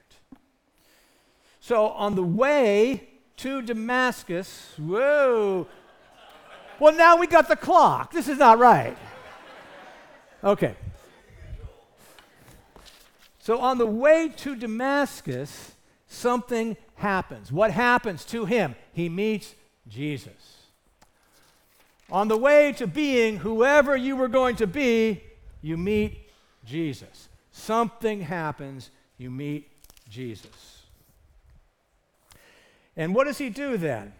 So 1.61 1.89
on 1.89 2.15
the 2.15 2.23
way 2.23 3.09
to 3.39 3.63
Damascus. 3.63 4.75
Whoa. 4.79 5.67
Well, 6.79 6.95
now 6.95 7.17
we 7.17 7.27
got 7.27 7.49
the 7.49 7.57
clock. 7.57 8.13
This 8.13 8.29
is 8.29 8.39
not 8.39 8.59
right. 8.59 8.97
Okay. 10.43 10.75
So 13.39 13.59
on 13.59 13.79
the 13.79 13.87
way 13.87 14.31
to 14.39 14.55
Damascus, 14.55 15.73
something 16.07 16.77
happens. 16.97 17.51
What 17.51 17.71
happens 17.71 18.25
to 18.27 18.45
him? 18.45 18.77
He 18.93 19.09
meets 19.09 19.55
Jesus. 19.89 20.59
On 22.11 22.29
the 22.29 22.37
way 22.37 22.73
to 22.73 22.87
being 22.87 23.39
whoever 23.39 23.97
you 23.97 24.17
were 24.17 24.29
going 24.29 24.57
to 24.57 24.67
be, 24.67 25.23
you 25.63 25.77
meet 25.77 26.31
Jesus. 26.65 27.29
Something 27.53 28.21
happens, 28.21 28.91
you 29.17 29.31
meet 29.31 29.69
Jesus. 30.09 30.83
And 32.97 33.15
what 33.15 33.25
does 33.25 33.39
he 33.39 33.49
do 33.49 33.77
then? 33.77 34.13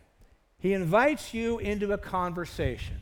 He 0.59 0.73
invites 0.73 1.35
you 1.35 1.59
into 1.59 1.93
a 1.93 1.99
conversation. 1.99 3.01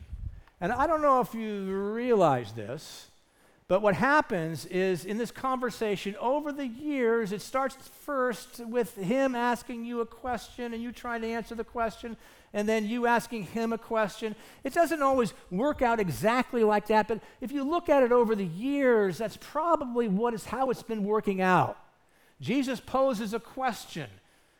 And 0.61 0.71
I 0.71 0.87
don't 0.87 1.01
know 1.01 1.21
if 1.21 1.33
you 1.33 1.65
realize 1.93 2.51
this, 2.53 3.08
but 3.69 3.83
what 3.83 3.93
happens 3.93 4.65
is 4.65 5.05
in 5.05 5.19
this 5.19 5.29
conversation 5.29 6.15
over 6.19 6.51
the 6.51 6.65
years, 6.65 7.31
it 7.31 7.39
starts 7.39 7.75
first 8.03 8.59
with 8.65 8.95
him 8.95 9.35
asking 9.35 9.85
you 9.85 10.01
a 10.01 10.07
question 10.07 10.73
and 10.73 10.81
you 10.81 10.91
trying 10.91 11.21
to 11.21 11.27
answer 11.27 11.53
the 11.53 11.63
question, 11.63 12.17
and 12.51 12.67
then 12.67 12.87
you 12.87 13.05
asking 13.05 13.43
him 13.43 13.71
a 13.71 13.77
question. 13.77 14.35
It 14.63 14.73
doesn't 14.73 15.03
always 15.03 15.35
work 15.51 15.83
out 15.83 15.99
exactly 15.99 16.63
like 16.63 16.87
that, 16.87 17.07
but 17.07 17.21
if 17.41 17.51
you 17.51 17.63
look 17.63 17.89
at 17.89 18.01
it 18.01 18.11
over 18.11 18.35
the 18.35 18.43
years, 18.43 19.19
that's 19.19 19.37
probably 19.39 20.07
what 20.07 20.33
is 20.33 20.45
how 20.45 20.71
it's 20.71 20.81
been 20.81 21.03
working 21.03 21.39
out. 21.39 21.77
Jesus 22.41 22.79
poses 22.79 23.35
a 23.35 23.39
question. 23.39 24.09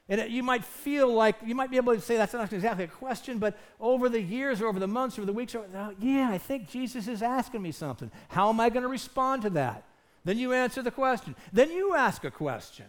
And 0.10 0.20
it, 0.20 0.32
you 0.32 0.42
might 0.42 0.66
feel 0.66 1.14
like, 1.14 1.36
you 1.46 1.54
might 1.54 1.70
be 1.70 1.78
able 1.78 1.94
to 1.94 2.02
say 2.02 2.18
that's 2.18 2.34
not 2.34 2.52
exactly 2.52 2.86
a 2.86 2.88
question, 2.88 3.38
but 3.38 3.58
over 3.80 4.10
the 4.10 4.20
years, 4.22 4.60
or 4.60 4.68
over 4.68 4.80
the 4.80 4.88
months, 4.88 5.20
over 5.20 5.28
the 5.28 5.34
weeks, 5.34 5.54
or, 5.54 5.66
oh, 5.76 5.94
yeah, 6.00 6.30
I 6.32 6.40
think 6.40 6.68
Jesus 6.68 7.08
is 7.08 7.22
asking 7.22 7.62
me 7.62 7.72
something. 7.72 8.10
How 8.28 8.50
am 8.50 8.60
I 8.60 8.70
going 8.70 8.82
to 8.84 8.90
respond 8.90 9.44
to 9.44 9.52
that? 9.52 9.86
Then 10.26 10.40
you 10.40 10.52
answer 10.52 10.82
the 10.82 10.92
question. 10.92 11.36
Then 11.54 11.72
you 11.72 11.96
ask 11.96 12.24
a 12.24 12.32
question. 12.32 12.88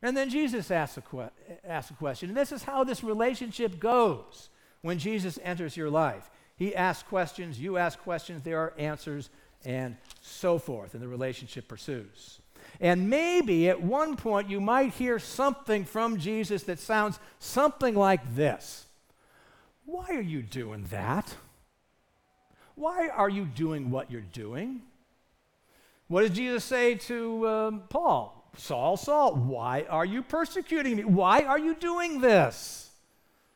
And 0.00 0.16
then 0.16 0.30
Jesus 0.30 0.70
asks 0.70 0.96
a, 0.96 1.00
que- 1.00 1.30
asks 1.64 1.90
a 1.90 1.94
question. 1.94 2.28
And 2.28 2.36
this 2.36 2.52
is 2.52 2.62
how 2.62 2.84
this 2.84 3.02
relationship 3.02 3.80
goes 3.80 4.48
when 4.82 4.98
Jesus 4.98 5.38
enters 5.42 5.76
your 5.76 5.90
life. 5.90 6.30
He 6.56 6.74
asks 6.76 7.02
questions, 7.08 7.58
you 7.58 7.78
ask 7.78 7.98
questions, 7.98 8.42
there 8.42 8.60
are 8.60 8.74
answers, 8.78 9.28
and 9.64 9.96
so 10.20 10.58
forth, 10.58 10.94
and 10.94 11.02
the 11.02 11.08
relationship 11.08 11.66
pursues. 11.66 12.38
And 12.80 13.08
maybe 13.08 13.68
at 13.68 13.82
one 13.82 14.16
point 14.16 14.50
you 14.50 14.60
might 14.60 14.94
hear 14.94 15.18
something 15.18 15.84
from 15.84 16.18
Jesus 16.18 16.64
that 16.64 16.78
sounds 16.78 17.18
something 17.38 17.94
like 17.94 18.34
this 18.34 18.86
Why 19.84 20.06
are 20.10 20.20
you 20.20 20.42
doing 20.42 20.86
that? 20.90 21.34
Why 22.74 23.08
are 23.08 23.28
you 23.28 23.44
doing 23.44 23.90
what 23.90 24.10
you're 24.10 24.20
doing? 24.20 24.82
What 26.08 26.22
did 26.22 26.34
Jesus 26.34 26.64
say 26.64 26.96
to 26.96 27.48
um, 27.48 27.82
Paul? 27.88 28.50
Saul, 28.56 28.96
Saul, 28.96 29.34
why 29.34 29.84
are 29.88 30.04
you 30.04 30.22
persecuting 30.22 30.96
me? 30.96 31.04
Why 31.04 31.42
are 31.42 31.58
you 31.58 31.74
doing 31.74 32.20
this? 32.20 32.90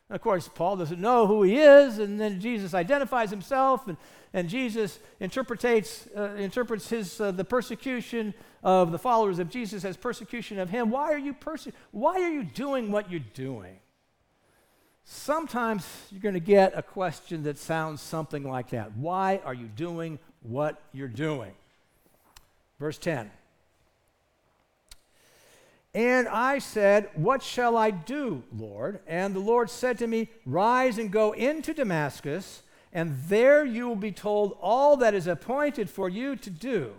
Of 0.09 0.21
course, 0.21 0.49
Paul 0.53 0.77
doesn't 0.77 0.99
know 0.99 1.27
who 1.27 1.43
he 1.43 1.57
is, 1.57 1.99
and 1.99 2.19
then 2.19 2.41
Jesus 2.41 2.73
identifies 2.73 3.29
himself, 3.29 3.87
and, 3.87 3.95
and 4.33 4.49
Jesus 4.49 4.99
interprets, 5.19 6.07
uh, 6.15 6.35
interprets 6.37 6.89
his, 6.89 7.19
uh, 7.19 7.31
the 7.31 7.43
persecution 7.43 8.33
of 8.63 8.91
the 8.91 8.99
followers 8.99 9.39
of 9.39 9.49
Jesus 9.49 9.83
as 9.85 9.97
persecution 9.97 10.59
of 10.59 10.69
him. 10.69 10.89
Why 10.89 11.11
are 11.11 11.17
you 11.17 11.33
perse- 11.33 11.69
Why 11.91 12.21
are 12.21 12.31
you 12.31 12.43
doing 12.43 12.91
what 12.91 13.09
you're 13.09 13.21
doing? 13.33 13.79
Sometimes 15.03 15.87
you're 16.11 16.21
going 16.21 16.35
to 16.35 16.39
get 16.39 16.77
a 16.77 16.83
question 16.83 17.43
that 17.43 17.57
sounds 17.57 18.01
something 18.01 18.47
like 18.47 18.69
that. 18.69 18.95
Why 18.95 19.41
are 19.43 19.55
you 19.55 19.65
doing 19.67 20.19
what 20.41 20.79
you're 20.93 21.07
doing? 21.07 21.53
Verse 22.79 22.99
10. 22.99 23.31
And 25.93 26.27
I 26.27 26.59
said, 26.59 27.09
What 27.15 27.41
shall 27.41 27.75
I 27.75 27.89
do, 27.89 28.43
Lord? 28.55 28.99
And 29.07 29.35
the 29.35 29.39
Lord 29.39 29.69
said 29.71 29.97
to 29.99 30.07
me, 30.07 30.29
Rise 30.45 30.99
and 30.99 31.11
go 31.11 31.31
into 31.31 31.73
Damascus, 31.73 32.61
and 32.91 33.15
there 33.27 33.65
you 33.65 33.87
will 33.87 33.95
be 33.95 34.11
told 34.11 34.57
all 34.61 34.97
that 34.97 35.13
is 35.13 35.27
appointed 35.27 35.89
for 35.89 36.09
you 36.09 36.35
to 36.35 36.49
do. 36.49 36.93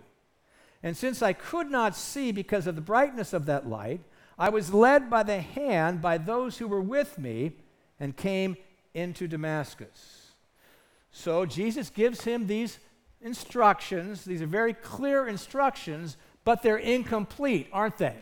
And 0.82 0.96
since 0.96 1.20
I 1.22 1.32
could 1.32 1.70
not 1.70 1.96
see 1.96 2.32
because 2.32 2.66
of 2.66 2.74
the 2.74 2.80
brightness 2.80 3.32
of 3.32 3.46
that 3.46 3.68
light, 3.68 4.00
I 4.38 4.48
was 4.48 4.72
led 4.72 5.10
by 5.10 5.22
the 5.22 5.40
hand 5.40 6.00
by 6.00 6.16
those 6.16 6.58
who 6.58 6.68
were 6.68 6.80
with 6.80 7.18
me 7.18 7.52
and 7.98 8.16
came 8.16 8.56
into 8.94 9.28
Damascus. 9.28 10.32
So 11.12 11.44
Jesus 11.44 11.90
gives 11.90 12.22
him 12.24 12.46
these 12.46 12.78
instructions. 13.20 14.24
These 14.24 14.40
are 14.40 14.46
very 14.46 14.72
clear 14.72 15.28
instructions, 15.28 16.16
but 16.44 16.62
they're 16.62 16.78
incomplete, 16.78 17.68
aren't 17.72 17.98
they? 17.98 18.16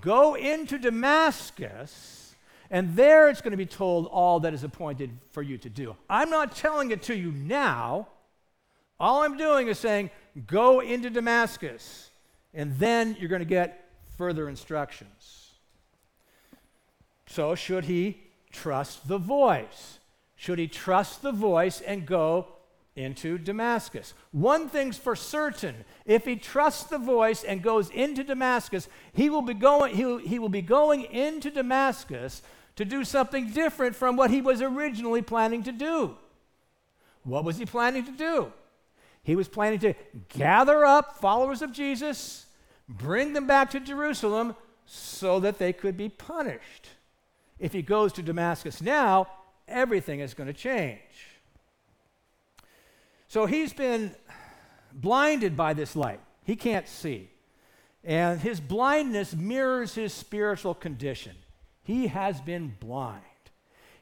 Go 0.00 0.34
into 0.34 0.78
Damascus, 0.78 2.27
and 2.70 2.94
there 2.96 3.28
it's 3.28 3.40
going 3.40 3.52
to 3.52 3.56
be 3.56 3.66
told 3.66 4.06
all 4.06 4.40
that 4.40 4.52
is 4.52 4.64
appointed 4.64 5.10
for 5.30 5.42
you 5.42 5.58
to 5.58 5.70
do. 5.70 5.96
I'm 6.08 6.30
not 6.30 6.54
telling 6.54 6.90
it 6.90 7.02
to 7.04 7.16
you 7.16 7.32
now. 7.32 8.08
All 9.00 9.22
I'm 9.22 9.36
doing 9.36 9.68
is 9.68 9.78
saying, 9.78 10.10
go 10.46 10.80
into 10.80 11.08
Damascus, 11.08 12.10
and 12.52 12.76
then 12.78 13.16
you're 13.18 13.28
going 13.28 13.40
to 13.40 13.46
get 13.46 13.90
further 14.16 14.48
instructions. 14.48 15.52
So, 17.26 17.54
should 17.54 17.84
he 17.84 18.20
trust 18.50 19.06
the 19.06 19.18
voice? 19.18 19.98
Should 20.36 20.58
he 20.58 20.68
trust 20.68 21.22
the 21.22 21.32
voice 21.32 21.80
and 21.80 22.06
go 22.06 22.48
into 22.98 23.38
Damascus. 23.38 24.12
One 24.32 24.68
thing's 24.68 24.98
for 24.98 25.14
certain 25.14 25.84
if 26.04 26.24
he 26.24 26.34
trusts 26.34 26.84
the 26.84 26.98
voice 26.98 27.44
and 27.44 27.62
goes 27.62 27.90
into 27.90 28.24
Damascus, 28.24 28.88
he 29.12 29.30
will 29.30 29.42
be 29.42 29.54
going, 29.54 29.94
he 29.94 30.04
will, 30.04 30.18
he 30.18 30.38
will 30.40 30.48
be 30.48 30.62
going 30.62 31.04
into 31.04 31.50
Damascus 31.50 32.42
to 32.78 32.84
do 32.84 33.02
something 33.02 33.50
different 33.50 33.96
from 33.96 34.16
what 34.16 34.30
he 34.30 34.40
was 34.40 34.62
originally 34.62 35.20
planning 35.20 35.64
to 35.64 35.72
do. 35.72 36.16
What 37.24 37.42
was 37.42 37.58
he 37.58 37.66
planning 37.66 38.04
to 38.04 38.12
do? 38.12 38.52
He 39.24 39.34
was 39.34 39.48
planning 39.48 39.80
to 39.80 39.94
gather 40.28 40.84
up 40.84 41.16
followers 41.16 41.60
of 41.60 41.72
Jesus, 41.72 42.46
bring 42.88 43.32
them 43.32 43.48
back 43.48 43.72
to 43.72 43.80
Jerusalem 43.80 44.54
so 44.86 45.40
that 45.40 45.58
they 45.58 45.72
could 45.72 45.96
be 45.96 46.08
punished. 46.08 46.90
If 47.58 47.72
he 47.72 47.82
goes 47.82 48.12
to 48.12 48.22
Damascus 48.22 48.80
now, 48.80 49.26
everything 49.66 50.20
is 50.20 50.32
going 50.32 50.46
to 50.46 50.52
change. 50.52 51.00
So 53.26 53.46
he's 53.46 53.72
been 53.72 54.14
blinded 54.92 55.56
by 55.56 55.74
this 55.74 55.96
light. 55.96 56.20
He 56.44 56.54
can't 56.54 56.86
see. 56.86 57.28
And 58.04 58.40
his 58.40 58.60
blindness 58.60 59.34
mirrors 59.34 59.96
his 59.96 60.12
spiritual 60.14 60.74
condition. 60.74 61.34
He 61.88 62.08
has 62.08 62.42
been 62.42 62.74
blind. 62.80 63.22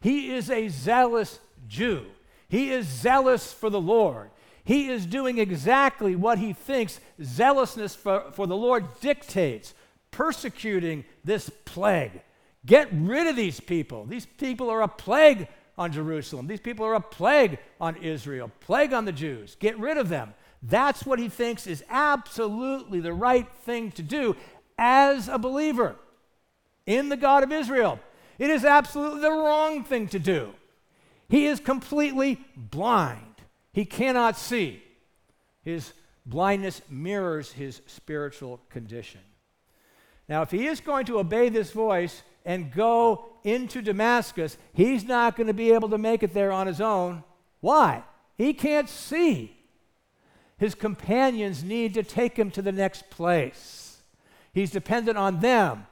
He 0.00 0.34
is 0.34 0.50
a 0.50 0.66
zealous 0.66 1.38
Jew. 1.68 2.04
He 2.48 2.72
is 2.72 2.84
zealous 2.84 3.52
for 3.52 3.70
the 3.70 3.80
Lord. 3.80 4.30
He 4.64 4.88
is 4.88 5.06
doing 5.06 5.38
exactly 5.38 6.16
what 6.16 6.38
he 6.38 6.52
thinks 6.52 6.98
zealousness 7.22 7.94
for, 7.94 8.32
for 8.32 8.48
the 8.48 8.56
Lord 8.56 8.98
dictates, 8.98 9.72
persecuting 10.10 11.04
this 11.22 11.48
plague. 11.64 12.22
Get 12.66 12.88
rid 12.92 13.28
of 13.28 13.36
these 13.36 13.60
people. 13.60 14.04
These 14.04 14.26
people 14.26 14.68
are 14.68 14.82
a 14.82 14.88
plague 14.88 15.46
on 15.78 15.92
Jerusalem. 15.92 16.48
These 16.48 16.62
people 16.62 16.84
are 16.84 16.96
a 16.96 17.00
plague 17.00 17.60
on 17.80 17.94
Israel, 17.98 18.50
plague 18.58 18.92
on 18.92 19.04
the 19.04 19.12
Jews. 19.12 19.56
Get 19.60 19.78
rid 19.78 19.96
of 19.96 20.08
them. 20.08 20.34
That's 20.60 21.06
what 21.06 21.20
he 21.20 21.28
thinks 21.28 21.68
is 21.68 21.84
absolutely 21.88 22.98
the 22.98 23.12
right 23.12 23.46
thing 23.64 23.92
to 23.92 24.02
do 24.02 24.34
as 24.76 25.28
a 25.28 25.38
believer 25.38 25.94
in 26.86 27.08
the 27.08 27.16
God 27.16 27.42
of 27.42 27.52
Israel. 27.52 28.00
It 28.38 28.50
is 28.50 28.64
absolutely 28.64 29.20
the 29.20 29.30
wrong 29.30 29.84
thing 29.84 30.08
to 30.08 30.18
do. 30.18 30.54
He 31.28 31.46
is 31.46 31.60
completely 31.60 32.40
blind. 32.56 33.22
He 33.72 33.84
cannot 33.84 34.38
see. 34.38 34.82
His 35.62 35.92
blindness 36.24 36.80
mirrors 36.88 37.52
his 37.52 37.82
spiritual 37.86 38.60
condition. 38.70 39.20
Now, 40.28 40.42
if 40.42 40.50
he 40.50 40.66
is 40.66 40.80
going 40.80 41.06
to 41.06 41.18
obey 41.18 41.48
this 41.48 41.72
voice 41.72 42.22
and 42.44 42.72
go 42.72 43.26
into 43.44 43.82
Damascus, 43.82 44.56
he's 44.72 45.04
not 45.04 45.36
going 45.36 45.46
to 45.46 45.54
be 45.54 45.72
able 45.72 45.88
to 45.90 45.98
make 45.98 46.22
it 46.22 46.34
there 46.34 46.52
on 46.52 46.66
his 46.66 46.80
own. 46.80 47.22
Why? 47.60 48.02
He 48.36 48.52
can't 48.52 48.88
see. 48.88 49.56
His 50.58 50.74
companions 50.74 51.62
need 51.62 51.94
to 51.94 52.02
take 52.02 52.36
him 52.36 52.50
to 52.52 52.62
the 52.62 52.72
next 52.72 53.10
place. 53.10 53.98
He's 54.52 54.70
dependent 54.70 55.18
on 55.18 55.40
them 55.40 55.86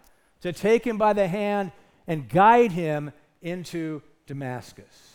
to 0.44 0.52
take 0.52 0.86
him 0.86 0.98
by 0.98 1.14
the 1.14 1.26
hand 1.26 1.72
and 2.06 2.28
guide 2.28 2.70
him 2.70 3.12
into 3.40 4.02
Damascus. 4.26 5.14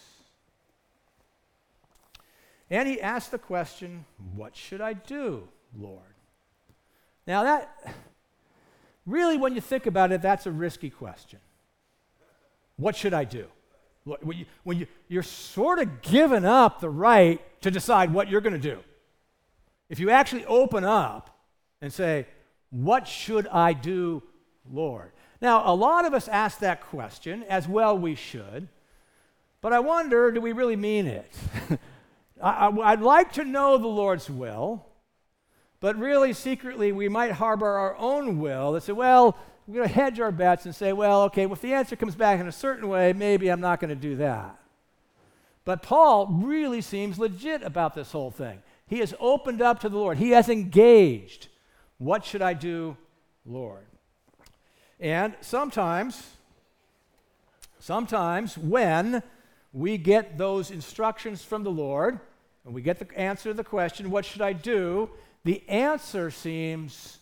And 2.68 2.90
he 2.90 3.00
asked 3.00 3.30
the 3.30 3.38
question, 3.38 4.06
What 4.36 4.56
should 4.56 4.82
I 4.82 4.94
do, 4.94 5.48
Lord? 5.78 6.02
Now, 7.28 7.44
that 7.44 7.94
really, 9.06 9.38
when 9.38 9.54
you 9.54 9.62
think 9.62 9.86
about 9.86 10.12
it, 10.12 10.24
that's 10.24 10.48
a 10.48 10.52
risky 10.52 10.90
question. 10.90 11.38
What 12.78 12.96
should 12.96 13.14
I 13.14 13.24
do? 13.24 13.46
When, 14.06 14.36
you, 14.36 14.46
when 14.64 14.80
you, 14.80 14.88
you're 15.10 15.22
sort 15.22 15.78
of 15.78 16.02
giving 16.02 16.44
up 16.44 16.80
the 16.80 16.90
right 16.90 17.40
to 17.62 17.70
decide 17.70 18.12
what 18.12 18.30
you're 18.30 18.42
going 18.42 18.60
to 18.60 18.76
do. 18.76 18.80
If 19.90 20.00
you 20.00 20.10
actually 20.10 20.46
open 20.48 20.84
up 20.84 21.40
and 21.84 21.94
say, 21.94 22.26
What 22.72 23.08
should 23.08 23.46
I 23.46 23.74
do, 23.74 24.24
Lord? 24.68 25.12
Now, 25.42 25.64
a 25.72 25.74
lot 25.74 26.06
of 26.06 26.14
us 26.14 26.28
ask 26.28 26.60
that 26.60 26.82
question, 26.82 27.44
as 27.44 27.68
well 27.68 27.98
we 27.98 28.16
should, 28.16 28.68
but 29.62 29.74
I 29.74 29.80
wonder 29.80 30.32
do 30.32 30.42
we 30.42 30.52
really 30.52 30.76
mean 30.76 31.08
it? 31.08 31.34
I, 32.42 32.70
would 32.70 33.02
like 33.02 33.34
to 33.34 33.44
know 33.44 33.78
the 33.78 33.88
Lord's 33.88 34.30
will, 34.30 34.86
but 35.80 35.98
really 35.98 36.34
secretly 36.34 36.92
we 36.92 37.10
might 37.10 37.34
harbor 37.34 37.68
our 37.68 37.96
own 37.98 38.40
will 38.40 38.74
that 38.74 38.84
say, 38.84 38.94
well, 38.94 39.38
we're 39.68 39.76
going 39.76 39.88
to 39.88 39.94
hedge 39.94 40.20
our 40.20 40.32
bets 40.32 40.66
and 40.66 40.74
say, 40.74 40.94
well, 40.94 41.24
okay, 41.24 41.46
well, 41.46 41.54
if 41.54 41.62
the 41.62 41.74
answer 41.74 41.96
comes 41.96 42.16
back 42.16 42.40
in 42.40 42.48
a 42.48 42.52
certain 42.52 42.90
way, 42.90 43.14
maybe 43.14 43.50
I'm 43.50 43.62
not 43.62 43.80
going 43.80 43.90
to 43.90 43.96
do 43.96 44.16
that. 44.18 44.58
But 45.64 45.84
Paul 45.84 46.28
really 46.28 46.82
seems 46.82 47.20
legit 47.20 47.62
about 47.62 47.94
this 47.94 48.12
whole 48.12 48.32
thing. 48.32 48.64
He 48.88 49.00
has 49.00 49.14
opened 49.20 49.62
up 49.62 49.82
to 49.82 49.90
the 49.90 49.98
Lord, 49.98 50.18
he 50.18 50.32
has 50.32 50.50
engaged. 50.50 51.48
What 51.98 52.26
should 52.26 52.42
I 52.42 52.54
do, 52.54 52.98
Lord? 53.46 53.86
And 55.00 55.36
sometimes, 55.42 56.36
sometimes 57.80 58.58
when 58.58 59.24
we 59.72 59.98
get 59.98 60.38
those 60.38 60.72
instructions 60.72 61.44
from 61.44 61.64
the 61.64 61.72
Lord, 61.72 62.20
and 62.66 62.74
we 62.74 62.82
get 62.82 63.00
the 63.00 63.18
answer 63.18 63.50
to 63.50 63.54
the 63.54 63.64
question, 63.64 64.12
What 64.12 64.26
should 64.26 64.42
I 64.42 64.54
do? 64.54 65.10
the 65.44 65.68
answer 65.70 66.32
seems 66.32 67.18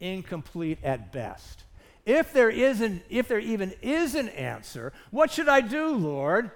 incomplete 0.00 0.78
at 0.82 1.12
best. 1.12 1.64
If 2.04 2.32
there 2.32 2.50
isn't, 2.50 3.02
if 3.08 3.28
there 3.28 3.38
even 3.38 3.72
is 3.82 4.14
an 4.14 4.28
answer, 4.30 4.92
what 5.10 5.30
should 5.30 5.48
I 5.48 5.60
do, 5.60 5.90
Lord? 5.90 6.50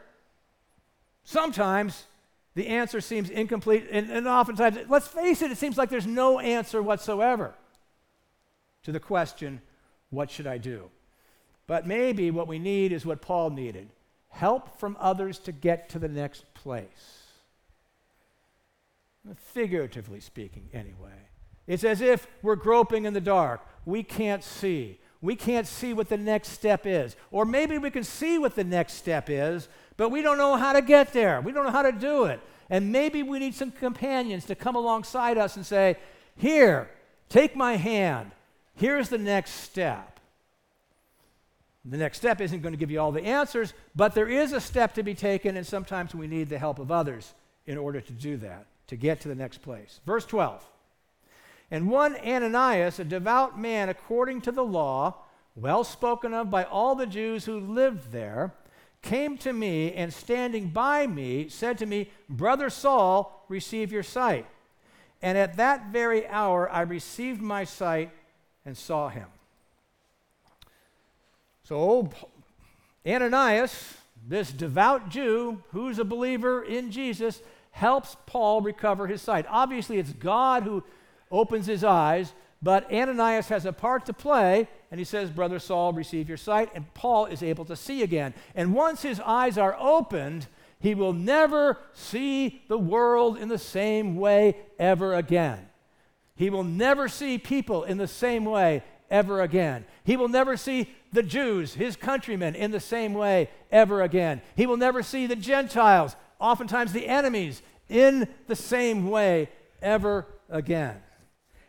Sometimes 1.25 2.05
the 2.55 2.69
answer 2.69 3.01
seems 3.01 3.31
incomplete, 3.31 3.87
and, 3.91 4.11
and 4.11 4.27
oftentimes, 4.27 4.79
let's 4.89 5.07
face 5.07 5.43
it, 5.43 5.51
it 5.51 5.59
seems 5.59 5.77
like 5.77 5.91
there's 5.91 6.07
no 6.07 6.41
answer 6.41 6.83
whatsoever 6.83 7.55
to 8.83 8.93
the 8.93 9.01
question, 9.01 9.61
What 10.11 10.31
should 10.31 10.47
I 10.47 10.59
do? 10.59 10.91
But 11.67 11.87
maybe 11.87 12.31
what 12.31 12.49
we 12.49 12.59
need 12.59 12.93
is 12.93 13.05
what 13.05 13.21
Paul 13.21 13.51
needed 13.51 13.89
help 14.37 14.79
from 14.79 14.97
others 15.01 15.39
to 15.39 15.51
get 15.51 15.89
to 15.89 15.99
the 15.99 16.09
next 16.09 16.45
place. 16.53 17.23
Figuratively 19.35 20.21
speaking, 20.21 20.69
anyway. 20.75 21.27
It's 21.67 21.85
as 21.85 22.01
if 22.01 22.27
we're 22.43 22.55
groping 22.55 23.07
in 23.07 23.15
the 23.15 23.21
dark. 23.21 23.67
We 23.87 24.03
can't 24.03 24.45
see. 24.45 25.01
We 25.21 25.35
can't 25.35 25.67
see 25.67 25.95
what 25.95 26.09
the 26.09 26.19
next 26.19 26.51
step 26.51 26.87
is. 26.87 27.17
Or 27.31 27.45
maybe 27.45 27.79
we 27.79 27.91
can 27.91 28.05
see 28.05 28.39
what 28.39 28.55
the 28.55 28.63
next 28.63 28.95
step 28.95 29.29
is, 29.31 29.69
but 29.97 30.11
we 30.11 30.23
don't 30.23 30.39
know 30.39 30.57
how 30.57 30.75
to 30.75 30.83
get 30.83 31.13
there. 31.13 31.41
We 31.41 31.53
don't 31.53 31.65
know 31.65 31.73
how 31.73 31.83
to 31.83 31.93
do 31.93 32.25
it. 32.25 32.41
And 32.69 32.93
maybe 32.93 33.23
we 33.23 33.39
need 33.39 33.55
some 33.55 33.71
companions 33.71 34.45
to 34.47 34.55
come 34.55 34.77
alongside 34.77 35.39
us 35.39 35.57
and 35.57 35.65
say, 35.65 35.97
Here, 36.37 36.91
take 37.29 37.57
my 37.57 37.77
hand. 37.77 38.33
Here's 38.77 39.09
the 39.09 39.19
next 39.19 39.53
step. 39.53 40.21
The 41.85 41.97
next 41.97 42.19
step 42.19 42.41
isn't 42.41 42.63
going 42.63 42.73
to 42.73 42.79
give 42.79 42.91
you 42.91 43.01
all 43.01 43.13
the 43.13 43.25
answers, 43.25 43.73
but 43.95 44.15
there 44.15 44.29
is 44.29 44.53
a 44.53 44.61
step 44.61 44.95
to 44.95 45.03
be 45.03 45.15
taken, 45.15 45.57
and 45.57 45.67
sometimes 45.67 46.15
we 46.15 46.27
need 46.27 46.49
the 46.49 46.59
help 46.59 46.79
of 46.79 46.91
others 46.91 47.33
in 47.65 47.79
order 47.79 48.01
to 48.01 48.13
do 48.13 48.37
that 48.39 48.67
to 48.89 48.97
get 48.97 49.21
to 49.21 49.29
the 49.29 49.35
next 49.35 49.63
place. 49.63 50.01
Verse 50.05 50.27
12. 50.27 50.65
And 51.71 51.89
one 51.89 52.17
Ananias, 52.17 52.99
a 52.99 53.05
devout 53.05 53.59
man 53.59 53.89
according 53.89 54.41
to 54.43 54.53
the 54.53 54.65
law, 54.65 55.17
well 55.55 55.85
spoken 55.85 56.35
of 56.35 56.51
by 56.51 56.65
all 56.65 56.95
the 56.95 57.07
Jews 57.07 57.45
who 57.45 57.59
lived 57.59 58.13
there, 58.13 58.53
came 59.03 59.39
to 59.39 59.53
me 59.53 59.93
and 59.93 60.13
standing 60.13 60.69
by 60.69 61.07
me 61.07 61.49
said 61.49 61.79
to 61.79 61.87
me, 61.87 62.11
Brother 62.29 62.69
Saul, 62.71 63.45
receive 63.49 63.93
your 63.93 64.03
sight. 64.03 64.47
And 65.23 65.39
at 65.39 65.57
that 65.57 65.87
very 65.87 66.27
hour 66.27 66.71
I 66.71 66.83
received 66.83 67.41
my 67.41 67.65
sight 67.65 68.11
and 68.67 68.77
saw 68.77 69.09
him. 69.09 69.27
So 71.63 72.11
Ananias, 73.07 73.97
this 74.29 74.53
devout 74.53 75.09
Jew 75.09 75.63
who's 75.71 75.99
a 75.99 76.05
believer 76.05 76.63
in 76.63 76.91
Jesus, 76.91 77.41
helps 77.71 78.17
Paul 78.27 78.61
recover 78.61 79.07
his 79.07 79.23
sight. 79.23 79.47
Obviously, 79.49 79.99
it's 79.99 80.13
God 80.13 80.65
who 80.65 80.83
opens 81.31 81.67
his 81.67 81.85
eyes, 81.85 82.33
but 82.63 82.91
Ananias 82.93 83.49
has 83.49 83.67
a 83.67 83.73
part 83.73 84.07
to 84.07 84.13
play, 84.13 84.69
and 84.91 84.99
he 84.99 85.05
says, 85.05 85.31
Brother 85.31 85.59
Saul, 85.59 85.93
receive 85.93 86.29
your 86.29 86.39
sight, 86.39 86.71
and 86.75 86.93
Paul 86.95 87.27
is 87.27 87.43
able 87.43 87.65
to 87.67 87.77
see 87.77 88.03
again. 88.03 88.35
And 88.55 88.75
once 88.75 89.03
his 89.03 89.21
eyes 89.21 89.59
are 89.59 89.77
opened, 89.79 90.47
he 90.81 90.95
will 90.95 91.13
never 91.13 91.79
see 91.93 92.63
the 92.69 92.79
world 92.79 93.39
in 93.39 93.49
the 93.49 93.59
same 93.59 94.17
way 94.17 94.57
ever 94.79 95.15
again. 95.15 95.69
He 96.37 96.51
will 96.51 96.65
never 96.65 97.09
see 97.09 97.39
people 97.39 97.85
in 97.85 97.99
the 97.99 98.07
same 98.07 98.45
way 98.45 98.83
ever 99.11 99.41
again. 99.41 99.85
He 100.05 100.17
will 100.17 100.29
never 100.29 100.57
see 100.57 100.91
the 101.13 101.23
Jews, 101.23 101.75
his 101.75 101.97
countrymen, 101.97 102.55
in 102.55 102.71
the 102.71 102.81
same 102.81 103.15
way 103.15 103.51
ever 103.73 104.03
again. 104.03 104.43
He 104.55 104.67
will 104.67 104.77
never 104.77 105.03
see 105.03 105.27
the 105.27 105.37
Gentiles 105.37 106.15
oftentimes 106.39 106.93
the 106.93 107.07
enemies, 107.07 107.63
in 107.89 108.29
the 108.47 108.57
same 108.57 109.09
way 109.11 109.49
ever 109.81 110.27
again. 110.49 110.97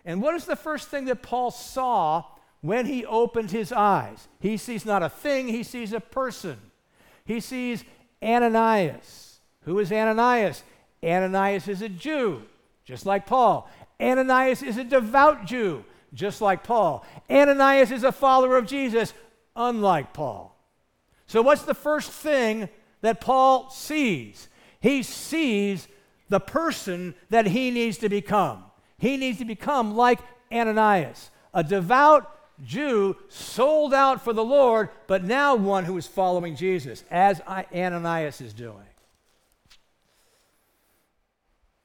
And 0.06 0.22
what 0.22 0.36
is 0.36 0.46
the 0.46 0.56
first 0.56 0.90
thing 0.90 1.06
that 1.06 1.22
Paul 1.22 1.52
saw 1.52 2.24
when 2.62 2.86
he 2.86 3.06
opened 3.06 3.52
his 3.52 3.72
eyes? 3.72 4.28
He 4.40 4.58
sees 4.58 4.86
not 4.86 5.04
a 5.04 5.10
thing, 5.10 5.48
he 5.48 5.64
sees 5.64 5.94
a 5.94 6.00
person. 6.00 6.58
He 7.26 7.40
sees 7.40 7.84
Ananias. 8.24 9.40
Who 9.62 9.80
is 9.80 9.92
Ananias? 9.92 10.64
Ananias 11.04 11.68
is 11.68 11.82
a 11.82 11.90
Jew, 11.90 12.44
just 12.86 13.06
like 13.06 13.26
Paul. 13.26 13.70
Ananias 14.02 14.62
is 14.62 14.78
a 14.78 14.84
devout 14.84 15.46
Jew, 15.46 15.84
just 16.14 16.42
like 16.42 16.64
Paul. 16.64 17.06
Ananias 17.30 17.92
is 17.92 18.04
a 18.04 18.12
follower 18.12 18.58
of 18.58 18.68
Jesus, 18.68 19.14
unlike 19.56 20.14
Paul. 20.14 20.56
So, 21.26 21.42
what's 21.42 21.64
the 21.64 21.74
first 21.74 22.12
thing 22.12 22.70
that 23.02 23.22
Paul 23.22 23.70
sees? 23.70 24.48
He 24.80 25.04
sees 25.04 25.88
the 26.30 26.40
person 26.40 27.16
that 27.30 27.48
he 27.48 27.72
needs 27.72 27.98
to 28.00 28.10
become. 28.10 28.64
He 28.98 29.18
needs 29.18 29.40
to 29.40 29.46
become 29.46 29.96
like 29.96 30.20
Ananias, 30.52 31.30
a 31.54 31.64
devout 31.64 32.34
Jew 32.64 33.16
sold 33.30 33.94
out 33.94 34.24
for 34.24 34.34
the 34.34 34.44
Lord, 34.44 34.90
but 35.06 35.24
now 35.24 35.56
one 35.56 35.86
who 35.86 35.98
is 35.98 36.08
following 36.08 36.56
Jesus, 36.56 37.04
as 37.12 37.42
Ananias 37.42 38.42
is 38.42 38.54
doing. 38.54 38.86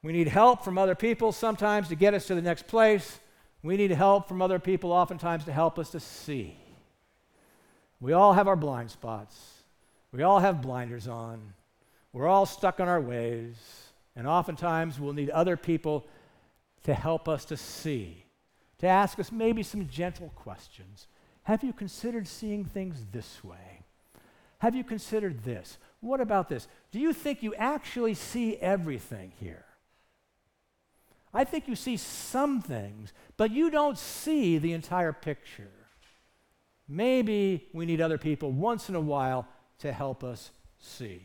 We 0.02 0.12
need 0.12 0.28
help 0.28 0.64
from 0.64 0.78
other 0.78 0.94
people 0.94 1.30
sometimes 1.30 1.88
to 1.88 1.94
get 1.94 2.14
us 2.14 2.26
to 2.26 2.34
the 2.34 2.42
next 2.42 2.66
place. 2.66 3.20
We 3.62 3.76
need 3.76 3.92
help 3.92 4.26
from 4.26 4.42
other 4.42 4.58
people 4.58 4.90
oftentimes 4.90 5.44
to 5.44 5.52
help 5.52 5.78
us 5.78 5.90
to 5.90 6.00
see. 6.00 6.56
We 8.00 8.12
all 8.12 8.32
have 8.32 8.48
our 8.48 8.56
blind 8.56 8.90
spots. 8.90 9.62
We 10.10 10.24
all 10.24 10.40
have 10.40 10.60
blinders 10.60 11.06
on. 11.06 11.54
We're 12.12 12.26
all 12.26 12.46
stuck 12.46 12.80
in 12.80 12.88
our 12.88 13.00
ways, 13.00 13.54
and 14.16 14.26
oftentimes 14.26 14.98
we'll 14.98 15.12
need 15.12 15.30
other 15.30 15.56
people 15.56 16.06
to 16.82 16.92
help 16.92 17.28
us 17.28 17.44
to 17.46 17.56
see, 17.56 18.24
to 18.78 18.86
ask 18.88 19.18
us 19.20 19.30
maybe 19.30 19.62
some 19.62 19.88
gentle 19.88 20.30
questions. 20.34 21.06
Have 21.44 21.62
you 21.62 21.72
considered 21.72 22.26
seeing 22.26 22.64
things 22.64 23.06
this 23.12 23.42
way? 23.42 23.84
Have 24.58 24.74
you 24.74 24.84
considered 24.84 25.44
this? 25.44 25.78
What 26.00 26.20
about 26.20 26.48
this? 26.48 26.66
Do 26.90 26.98
you 26.98 27.12
think 27.12 27.42
you 27.42 27.54
actually 27.54 28.14
see 28.14 28.56
everything 28.56 29.32
here? 29.40 29.64
I 31.34 31.44
think 31.44 31.66
you 31.66 31.76
see 31.76 31.96
some 31.96 32.60
things, 32.60 33.12
but 33.36 33.50
you 33.50 33.70
don't 33.70 33.98
see 33.98 34.58
the 34.58 34.72
entire 34.72 35.12
picture. 35.12 35.70
Maybe 36.88 37.68
we 37.72 37.86
need 37.86 38.00
other 38.00 38.18
people 38.18 38.52
once 38.52 38.88
in 38.88 38.94
a 38.94 39.00
while 39.00 39.46
to 39.78 39.92
help 39.92 40.22
us 40.22 40.50
see. 40.78 41.22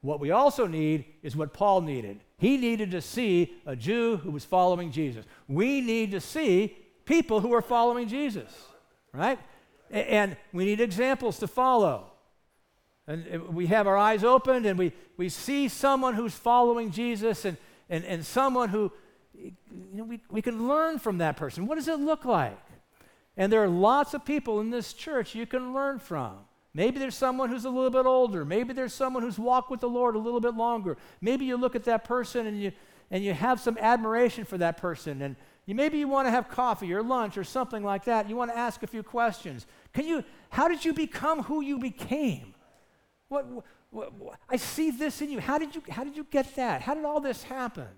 What 0.00 0.20
we 0.20 0.30
also 0.30 0.66
need 0.66 1.04
is 1.22 1.36
what 1.36 1.52
Paul 1.52 1.80
needed. 1.80 2.20
He 2.36 2.56
needed 2.56 2.90
to 2.92 3.00
see 3.00 3.54
a 3.66 3.74
Jew 3.74 4.16
who 4.18 4.30
was 4.30 4.44
following 4.44 4.92
Jesus. 4.92 5.24
We 5.48 5.80
need 5.80 6.12
to 6.12 6.20
see 6.20 6.76
people 7.04 7.40
who 7.40 7.52
are 7.52 7.62
following 7.62 8.08
Jesus, 8.08 8.50
right? 9.12 9.38
And 9.90 10.36
we 10.52 10.66
need 10.66 10.80
examples 10.80 11.38
to 11.38 11.48
follow. 11.48 12.12
And 13.06 13.26
uh, 13.34 13.38
we 13.50 13.66
have 13.66 13.86
our 13.86 13.96
eyes 13.96 14.22
opened 14.22 14.66
and 14.66 14.78
we, 14.78 14.92
we 15.16 15.30
see 15.30 15.68
someone 15.68 16.14
who's 16.14 16.34
following 16.34 16.90
Jesus 16.90 17.44
and, 17.44 17.56
and, 17.88 18.04
and 18.04 18.24
someone 18.24 18.68
who, 18.68 18.92
you 19.40 19.52
know, 19.92 20.04
we, 20.04 20.20
we 20.30 20.42
can 20.42 20.68
learn 20.68 20.98
from 20.98 21.18
that 21.18 21.36
person. 21.36 21.66
What 21.66 21.76
does 21.76 21.88
it 21.88 22.00
look 22.00 22.24
like? 22.24 22.58
And 23.36 23.52
there 23.52 23.62
are 23.62 23.68
lots 23.68 24.14
of 24.14 24.24
people 24.24 24.60
in 24.60 24.70
this 24.70 24.92
church 24.92 25.34
you 25.34 25.46
can 25.46 25.72
learn 25.72 25.98
from. 25.98 26.38
Maybe 26.74 26.98
there's 26.98 27.14
someone 27.14 27.48
who's 27.48 27.64
a 27.64 27.70
little 27.70 27.90
bit 27.90 28.06
older. 28.06 28.44
Maybe 28.44 28.72
there's 28.72 28.92
someone 28.92 29.22
who's 29.22 29.38
walked 29.38 29.70
with 29.70 29.80
the 29.80 29.88
Lord 29.88 30.16
a 30.16 30.18
little 30.18 30.40
bit 30.40 30.54
longer. 30.54 30.96
Maybe 31.20 31.44
you 31.44 31.56
look 31.56 31.74
at 31.74 31.84
that 31.84 32.04
person 32.04 32.46
and 32.46 32.60
you, 32.60 32.72
and 33.10 33.24
you 33.24 33.32
have 33.32 33.60
some 33.60 33.78
admiration 33.78 34.44
for 34.44 34.58
that 34.58 34.76
person. 34.76 35.22
And 35.22 35.36
you, 35.66 35.74
maybe 35.74 35.98
you 35.98 36.08
want 36.08 36.26
to 36.26 36.30
have 36.30 36.48
coffee 36.48 36.92
or 36.92 37.02
lunch 37.02 37.38
or 37.38 37.44
something 37.44 37.82
like 37.82 38.04
that. 38.04 38.28
You 38.28 38.36
want 38.36 38.50
to 38.50 38.56
ask 38.56 38.82
a 38.82 38.86
few 38.86 39.02
questions. 39.02 39.66
Can 39.92 40.06
you, 40.06 40.24
how 40.50 40.68
did 40.68 40.84
you 40.84 40.92
become 40.92 41.42
who 41.42 41.62
you 41.62 41.78
became? 41.78 42.54
What, 43.28 43.46
what, 43.90 44.12
what, 44.14 44.38
I 44.48 44.56
see 44.56 44.90
this 44.90 45.20
in 45.22 45.30
you. 45.30 45.40
How 45.40 45.58
did 45.58 45.74
you, 45.74 45.82
how 45.90 46.04
did 46.04 46.16
you 46.16 46.26
get 46.30 46.56
that? 46.56 46.82
How 46.82 46.94
did 46.94 47.04
all 47.04 47.20
this 47.20 47.42
happen? 47.42 47.88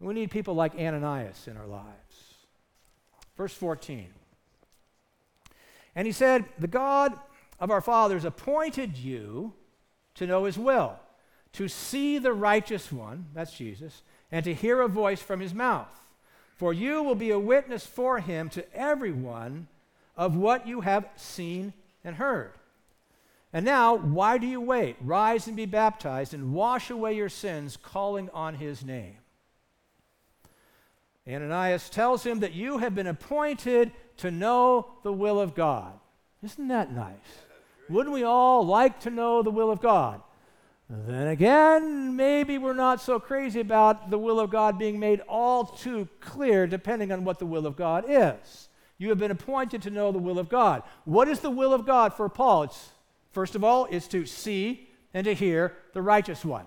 We 0.00 0.14
need 0.14 0.30
people 0.30 0.54
like 0.54 0.74
Ananias 0.74 1.46
in 1.46 1.56
our 1.56 1.66
lives. 1.66 2.34
Verse 3.36 3.52
14. 3.54 4.08
And 5.94 6.06
he 6.06 6.12
said, 6.12 6.46
The 6.58 6.66
God 6.66 7.18
of 7.58 7.70
our 7.70 7.82
fathers 7.82 8.24
appointed 8.24 8.96
you 8.96 9.52
to 10.14 10.26
know 10.26 10.44
his 10.44 10.58
will, 10.58 10.98
to 11.52 11.68
see 11.68 12.18
the 12.18 12.32
righteous 12.32 12.90
one, 12.90 13.26
that's 13.34 13.52
Jesus, 13.52 14.02
and 14.32 14.44
to 14.44 14.54
hear 14.54 14.80
a 14.80 14.88
voice 14.88 15.20
from 15.20 15.40
his 15.40 15.52
mouth. 15.52 15.88
For 16.56 16.72
you 16.72 17.02
will 17.02 17.14
be 17.14 17.30
a 17.30 17.38
witness 17.38 17.86
for 17.86 18.20
him 18.20 18.48
to 18.50 18.74
everyone 18.74 19.68
of 20.16 20.36
what 20.36 20.66
you 20.66 20.82
have 20.82 21.08
seen 21.16 21.72
and 22.04 22.16
heard. 22.16 22.52
And 23.52 23.64
now, 23.64 23.96
why 23.96 24.38
do 24.38 24.46
you 24.46 24.60
wait? 24.60 24.96
Rise 25.00 25.46
and 25.46 25.56
be 25.56 25.66
baptized 25.66 26.34
and 26.34 26.52
wash 26.52 26.88
away 26.88 27.16
your 27.16 27.28
sins, 27.28 27.76
calling 27.76 28.30
on 28.32 28.54
his 28.54 28.84
name. 28.84 29.19
Ananias 31.34 31.88
tells 31.90 32.24
him 32.24 32.40
that 32.40 32.52
you 32.52 32.78
have 32.78 32.94
been 32.94 33.06
appointed 33.06 33.92
to 34.18 34.30
know 34.30 34.92
the 35.02 35.12
will 35.12 35.40
of 35.40 35.54
God. 35.54 35.92
Isn't 36.42 36.68
that 36.68 36.92
nice? 36.92 37.14
Wouldn't 37.88 38.14
we 38.14 38.22
all 38.24 38.64
like 38.64 39.00
to 39.00 39.10
know 39.10 39.42
the 39.42 39.50
will 39.50 39.70
of 39.70 39.80
God? 39.80 40.22
Then 40.88 41.28
again, 41.28 42.16
maybe 42.16 42.58
we're 42.58 42.72
not 42.72 43.00
so 43.00 43.20
crazy 43.20 43.60
about 43.60 44.10
the 44.10 44.18
will 44.18 44.40
of 44.40 44.50
God 44.50 44.78
being 44.78 44.98
made 44.98 45.20
all 45.28 45.64
too 45.64 46.08
clear, 46.20 46.66
depending 46.66 47.12
on 47.12 47.24
what 47.24 47.38
the 47.38 47.46
will 47.46 47.66
of 47.66 47.76
God 47.76 48.04
is. 48.08 48.68
You 48.98 49.08
have 49.10 49.18
been 49.18 49.30
appointed 49.30 49.82
to 49.82 49.90
know 49.90 50.10
the 50.10 50.18
will 50.18 50.38
of 50.38 50.48
God. 50.48 50.82
What 51.04 51.28
is 51.28 51.40
the 51.40 51.50
will 51.50 51.72
of 51.72 51.86
God 51.86 52.12
for 52.12 52.28
Paul? 52.28 52.64
It's, 52.64 52.90
first 53.32 53.54
of 53.54 53.62
all, 53.62 53.86
it's 53.90 54.08
to 54.08 54.26
see 54.26 54.88
and 55.14 55.24
to 55.24 55.34
hear 55.34 55.74
the 55.94 56.02
righteous 56.02 56.44
one. 56.44 56.66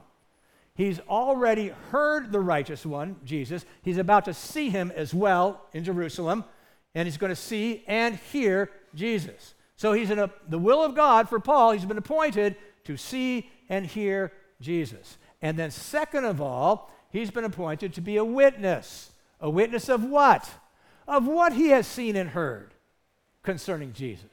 He's 0.76 1.00
already 1.02 1.70
heard 1.92 2.32
the 2.32 2.40
righteous 2.40 2.86
one, 2.86 3.18
Jesus. 3.24 3.66
He's 3.84 4.00
about 4.00 4.26
to 4.26 4.34
see 4.34 4.70
him 4.70 4.92
as 4.96 5.14
well 5.14 5.62
in 5.72 5.84
Jerusalem, 5.84 6.46
and 6.96 7.08
he's 7.08 7.18
going 7.18 7.30
to 7.30 7.36
see 7.36 7.84
and 7.88 8.16
hear 8.16 8.72
Jesus. 8.96 9.54
So 9.76 9.94
he's 9.94 10.10
in 10.10 10.20
a, 10.20 10.32
the 10.48 10.58
will 10.58 10.84
of 10.84 10.96
God 10.96 11.30
for 11.30 11.40
Paul. 11.40 11.72
He's 11.72 11.86
been 11.86 11.98
appointed 11.98 12.56
to 12.86 12.98
see 12.98 13.50
and 13.70 13.86
hear 13.86 14.32
Jesus. 14.62 15.18
And 15.42 15.60
then, 15.60 15.72
second 15.72 16.26
of 16.26 16.42
all, 16.42 16.92
he's 17.10 17.30
been 17.30 17.44
appointed 17.44 17.94
to 17.94 18.02
be 18.02 18.18
a 18.18 18.26
witness. 18.26 19.12
A 19.40 19.50
witness 19.50 19.90
of 19.90 20.04
what? 20.04 20.50
Of 21.08 21.28
what 21.28 21.54
he 21.54 21.70
has 21.70 21.86
seen 21.86 22.16
and 22.16 22.30
heard 22.30 22.74
concerning 23.44 23.94
Jesus. 23.94 24.26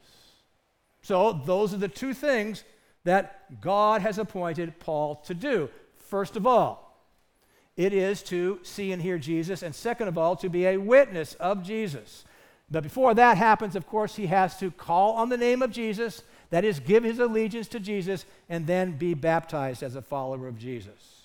So, 1.02 1.32
those 1.32 1.74
are 1.74 1.78
the 1.78 1.88
two 1.88 2.14
things 2.14 2.64
that 3.04 3.60
God 3.60 4.02
has 4.02 4.18
appointed 4.18 4.78
Paul 4.78 5.16
to 5.26 5.34
do. 5.34 5.68
First 6.10 6.34
of 6.34 6.44
all, 6.44 7.06
it 7.76 7.92
is 7.92 8.20
to 8.24 8.58
see 8.64 8.90
and 8.90 9.00
hear 9.00 9.16
Jesus, 9.16 9.62
and 9.62 9.72
second 9.72 10.08
of 10.08 10.18
all, 10.18 10.34
to 10.36 10.48
be 10.48 10.66
a 10.66 10.76
witness 10.76 11.34
of 11.34 11.62
Jesus. 11.62 12.24
But 12.68 12.82
before 12.82 13.14
that 13.14 13.36
happens, 13.36 13.76
of 13.76 13.86
course, 13.86 14.16
he 14.16 14.26
has 14.26 14.58
to 14.58 14.72
call 14.72 15.12
on 15.14 15.28
the 15.28 15.36
name 15.36 15.62
of 15.62 15.70
Jesus, 15.70 16.24
that 16.50 16.64
is, 16.64 16.80
give 16.80 17.04
his 17.04 17.20
allegiance 17.20 17.68
to 17.68 17.78
Jesus, 17.78 18.24
and 18.48 18.66
then 18.66 18.96
be 18.98 19.14
baptized 19.14 19.84
as 19.84 19.94
a 19.94 20.02
follower 20.02 20.48
of 20.48 20.58
Jesus. 20.58 21.22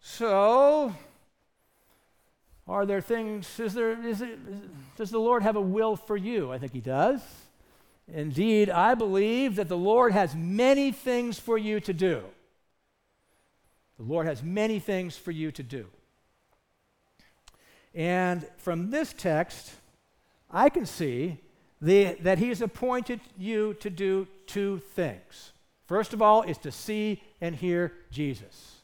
So, 0.00 0.92
are 2.66 2.86
there 2.86 3.00
things, 3.00 3.60
is 3.60 3.72
there, 3.72 4.04
is 4.04 4.20
it, 4.20 4.30
is, 4.30 4.60
does 4.96 5.10
the 5.12 5.20
Lord 5.20 5.44
have 5.44 5.54
a 5.54 5.60
will 5.60 5.94
for 5.94 6.16
you? 6.16 6.50
I 6.50 6.58
think 6.58 6.72
he 6.72 6.80
does. 6.80 7.20
Indeed, 8.12 8.68
I 8.68 8.96
believe 8.96 9.54
that 9.56 9.68
the 9.68 9.76
Lord 9.76 10.12
has 10.12 10.34
many 10.34 10.90
things 10.90 11.38
for 11.38 11.56
you 11.56 11.78
to 11.78 11.92
do. 11.92 12.24
The 14.00 14.06
Lord 14.06 14.26
has 14.26 14.42
many 14.42 14.78
things 14.78 15.18
for 15.18 15.30
you 15.30 15.52
to 15.52 15.62
do. 15.62 15.86
And 17.94 18.46
from 18.56 18.90
this 18.90 19.12
text, 19.12 19.72
I 20.50 20.70
can 20.70 20.86
see 20.86 21.36
the, 21.82 22.16
that 22.22 22.38
He 22.38 22.48
has 22.48 22.62
appointed 22.62 23.20
you 23.36 23.74
to 23.74 23.90
do 23.90 24.26
two 24.46 24.80
things. 24.94 25.52
First 25.84 26.14
of 26.14 26.22
all, 26.22 26.40
is 26.42 26.56
to 26.58 26.72
see 26.72 27.22
and 27.42 27.54
hear 27.54 27.92
Jesus. 28.10 28.76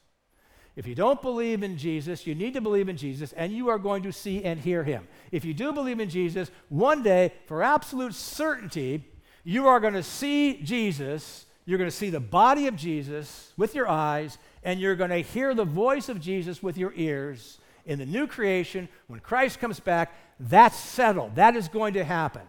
If 0.77 0.87
you 0.87 0.95
don't 0.95 1.23
believe 1.23 1.63
in 1.63 1.79
Jesus, 1.79 2.27
you 2.27 2.35
need 2.35 2.53
to 2.53 2.61
believe 2.61 2.91
in 2.91 2.99
Jesus, 2.99 3.33
and 3.33 3.51
you 3.51 3.71
are 3.71 3.79
going 3.79 4.03
to 4.03 4.13
see 4.13 4.45
and 4.45 4.61
hear 4.61 4.85
him. 4.85 5.09
If 5.33 5.47
you 5.47 5.55
do 5.55 5.73
believe 5.73 5.99
in 5.99 6.11
Jesus, 6.11 6.51
one 6.69 7.03
day, 7.03 7.33
for 7.47 7.63
absolute 7.63 8.15
certainty, 8.15 9.03
you 9.45 9.67
are 9.67 9.81
going 9.81 9.95
to 9.95 10.03
see 10.03 10.61
Jesus. 10.63 11.46
You're 11.67 11.79
going 11.79 11.91
to 11.91 11.97
see 11.97 12.11
the 12.11 12.21
body 12.21 12.69
of 12.69 12.77
Jesus 12.77 13.53
with 13.57 13.75
your 13.75 13.89
eyes, 13.89 14.39
and 14.63 14.81
you're 14.81 14.95
going 14.95 15.11
to 15.11 15.19
hear 15.19 15.53
the 15.53 15.65
voice 15.65 16.09
of 16.09 16.21
Jesus 16.21 16.63
with 16.63 16.79
your 16.79 16.93
ears 16.95 17.59
in 17.85 17.99
the 17.99 18.07
new 18.07 18.29
creation. 18.29 18.89
When 19.09 19.19
Christ 19.19 19.59
comes 19.59 19.81
back, 19.81 20.15
that's 20.39 20.79
settled. 20.79 21.35
That 21.35 21.57
is 21.57 21.67
going 21.67 21.95
to 21.95 22.05
happen. 22.05 22.43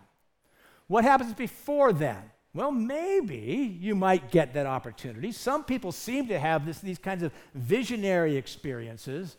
What 0.88 1.04
happens 1.04 1.34
before 1.34 1.94
then? 1.94 2.22
Well, 2.54 2.72
maybe 2.72 3.78
you 3.80 3.96
might 3.96 4.32
get 4.32 4.54
that 4.54 4.66
opportunity. 4.66 5.32
Some 5.32 5.64
people 5.64 5.92
seem 5.92 6.28
to 6.28 6.40
have 6.40 6.66
this, 6.66 6.80
these 6.80 6.98
kinds 7.00 7.24
of 7.24 7.32
visionary 7.54 8.36
experiences. 8.36 9.36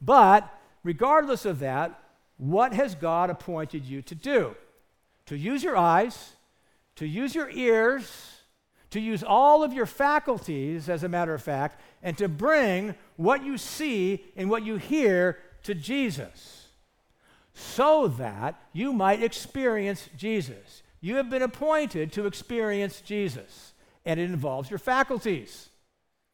But 0.00 0.48
regardless 0.82 1.44
of 1.44 1.60
that, 1.60 2.02
what 2.38 2.72
has 2.72 2.94
God 2.94 3.28
appointed 3.28 3.84
you 3.84 4.00
to 4.02 4.14
do? 4.14 4.56
To 5.26 5.36
use 5.36 5.62
your 5.62 5.76
eyes, 5.76 6.32
to 6.96 7.06
use 7.06 7.34
your 7.34 7.50
ears, 7.50 8.39
to 8.90 9.00
use 9.00 9.22
all 9.22 9.62
of 9.62 9.72
your 9.72 9.86
faculties, 9.86 10.88
as 10.88 11.04
a 11.04 11.08
matter 11.08 11.32
of 11.32 11.42
fact, 11.42 11.80
and 12.02 12.18
to 12.18 12.28
bring 12.28 12.94
what 13.16 13.44
you 13.44 13.56
see 13.56 14.24
and 14.36 14.50
what 14.50 14.64
you 14.64 14.76
hear 14.76 15.38
to 15.62 15.74
Jesus 15.74 16.68
so 17.54 18.08
that 18.08 18.60
you 18.72 18.92
might 18.92 19.22
experience 19.22 20.08
Jesus. 20.16 20.82
You 21.00 21.16
have 21.16 21.30
been 21.30 21.42
appointed 21.42 22.12
to 22.12 22.26
experience 22.26 23.00
Jesus, 23.00 23.72
and 24.04 24.18
it 24.18 24.24
involves 24.24 24.70
your 24.70 24.78
faculties 24.78 25.68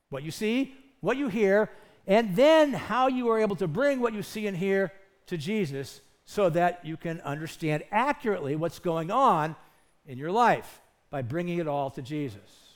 what 0.08 0.22
you 0.22 0.30
see, 0.30 0.72
what 1.00 1.16
you 1.16 1.26
hear, 1.26 1.68
and 2.06 2.36
then 2.36 2.72
how 2.72 3.08
you 3.08 3.28
are 3.28 3.40
able 3.40 3.56
to 3.56 3.66
bring 3.66 4.00
what 4.00 4.12
you 4.12 4.22
see 4.22 4.46
and 4.46 4.56
hear 4.56 4.92
to 5.26 5.36
Jesus 5.36 6.00
so 6.24 6.48
that 6.50 6.84
you 6.84 6.96
can 6.96 7.20
understand 7.22 7.82
accurately 7.90 8.54
what's 8.54 8.78
going 8.78 9.10
on 9.10 9.56
in 10.06 10.16
your 10.16 10.30
life 10.30 10.80
by 11.10 11.22
bringing 11.22 11.58
it 11.58 11.68
all 11.68 11.90
to 11.90 12.02
Jesus. 12.02 12.66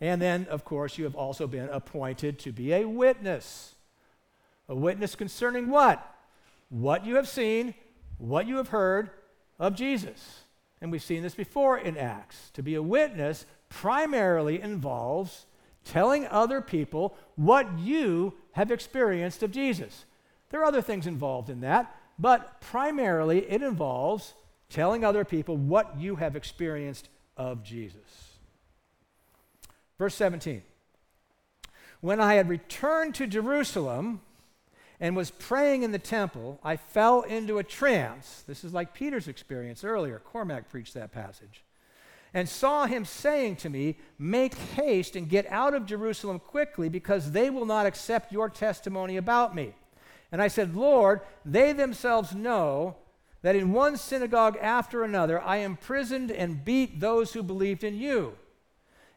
And 0.00 0.20
then, 0.20 0.46
of 0.50 0.64
course, 0.64 0.98
you 0.98 1.04
have 1.04 1.14
also 1.14 1.46
been 1.46 1.68
appointed 1.68 2.38
to 2.40 2.52
be 2.52 2.72
a 2.72 2.84
witness. 2.84 3.76
A 4.68 4.74
witness 4.74 5.14
concerning 5.14 5.68
what? 5.68 6.04
What 6.70 7.06
you 7.06 7.16
have 7.16 7.28
seen, 7.28 7.74
what 8.18 8.46
you 8.46 8.56
have 8.56 8.68
heard 8.68 9.10
of 9.58 9.76
Jesus. 9.76 10.40
And 10.80 10.90
we've 10.90 11.02
seen 11.02 11.22
this 11.22 11.36
before 11.36 11.78
in 11.78 11.96
Acts. 11.96 12.50
To 12.54 12.62
be 12.62 12.74
a 12.74 12.82
witness 12.82 13.46
primarily 13.68 14.60
involves 14.60 15.46
telling 15.84 16.26
other 16.26 16.60
people 16.60 17.16
what 17.36 17.78
you 17.78 18.34
have 18.52 18.70
experienced 18.70 19.42
of 19.42 19.52
Jesus. 19.52 20.04
There 20.50 20.60
are 20.60 20.66
other 20.66 20.82
things 20.82 21.06
involved 21.06 21.48
in 21.48 21.60
that, 21.60 21.94
but 22.18 22.60
primarily 22.60 23.50
it 23.50 23.62
involves 23.62 24.34
telling 24.72 25.04
other 25.04 25.24
people 25.24 25.56
what 25.56 25.98
you 25.98 26.16
have 26.16 26.34
experienced 26.34 27.08
of 27.36 27.62
Jesus. 27.62 28.38
Verse 29.98 30.14
17 30.14 30.62
When 32.00 32.20
I 32.20 32.34
had 32.34 32.48
returned 32.48 33.14
to 33.16 33.26
Jerusalem 33.26 34.20
and 34.98 35.14
was 35.14 35.30
praying 35.30 35.82
in 35.82 35.92
the 35.92 35.98
temple, 35.98 36.58
I 36.64 36.76
fell 36.76 37.22
into 37.22 37.58
a 37.58 37.64
trance. 37.64 38.44
This 38.46 38.64
is 38.64 38.72
like 38.72 38.94
Peter's 38.94 39.28
experience 39.28 39.84
earlier. 39.84 40.18
Cormac 40.18 40.70
preached 40.70 40.94
that 40.94 41.12
passage. 41.12 41.64
And 42.34 42.48
saw 42.48 42.86
him 42.86 43.04
saying 43.04 43.56
to 43.56 43.68
me, 43.68 43.98
Make 44.18 44.54
haste 44.54 45.16
and 45.16 45.28
get 45.28 45.46
out 45.50 45.74
of 45.74 45.84
Jerusalem 45.84 46.38
quickly, 46.38 46.88
because 46.88 47.32
they 47.32 47.50
will 47.50 47.66
not 47.66 47.84
accept 47.84 48.32
your 48.32 48.48
testimony 48.48 49.18
about 49.18 49.54
me. 49.54 49.74
And 50.30 50.40
I 50.40 50.48
said, 50.48 50.74
Lord, 50.74 51.20
they 51.44 51.74
themselves 51.74 52.34
know 52.34 52.96
that 53.42 53.56
in 53.56 53.72
one 53.72 53.96
synagogue 53.96 54.56
after 54.60 55.02
another 55.02 55.40
I 55.40 55.58
imprisoned 55.58 56.30
and 56.30 56.64
beat 56.64 57.00
those 57.00 57.32
who 57.32 57.42
believed 57.42 57.84
in 57.84 57.96
you. 57.96 58.34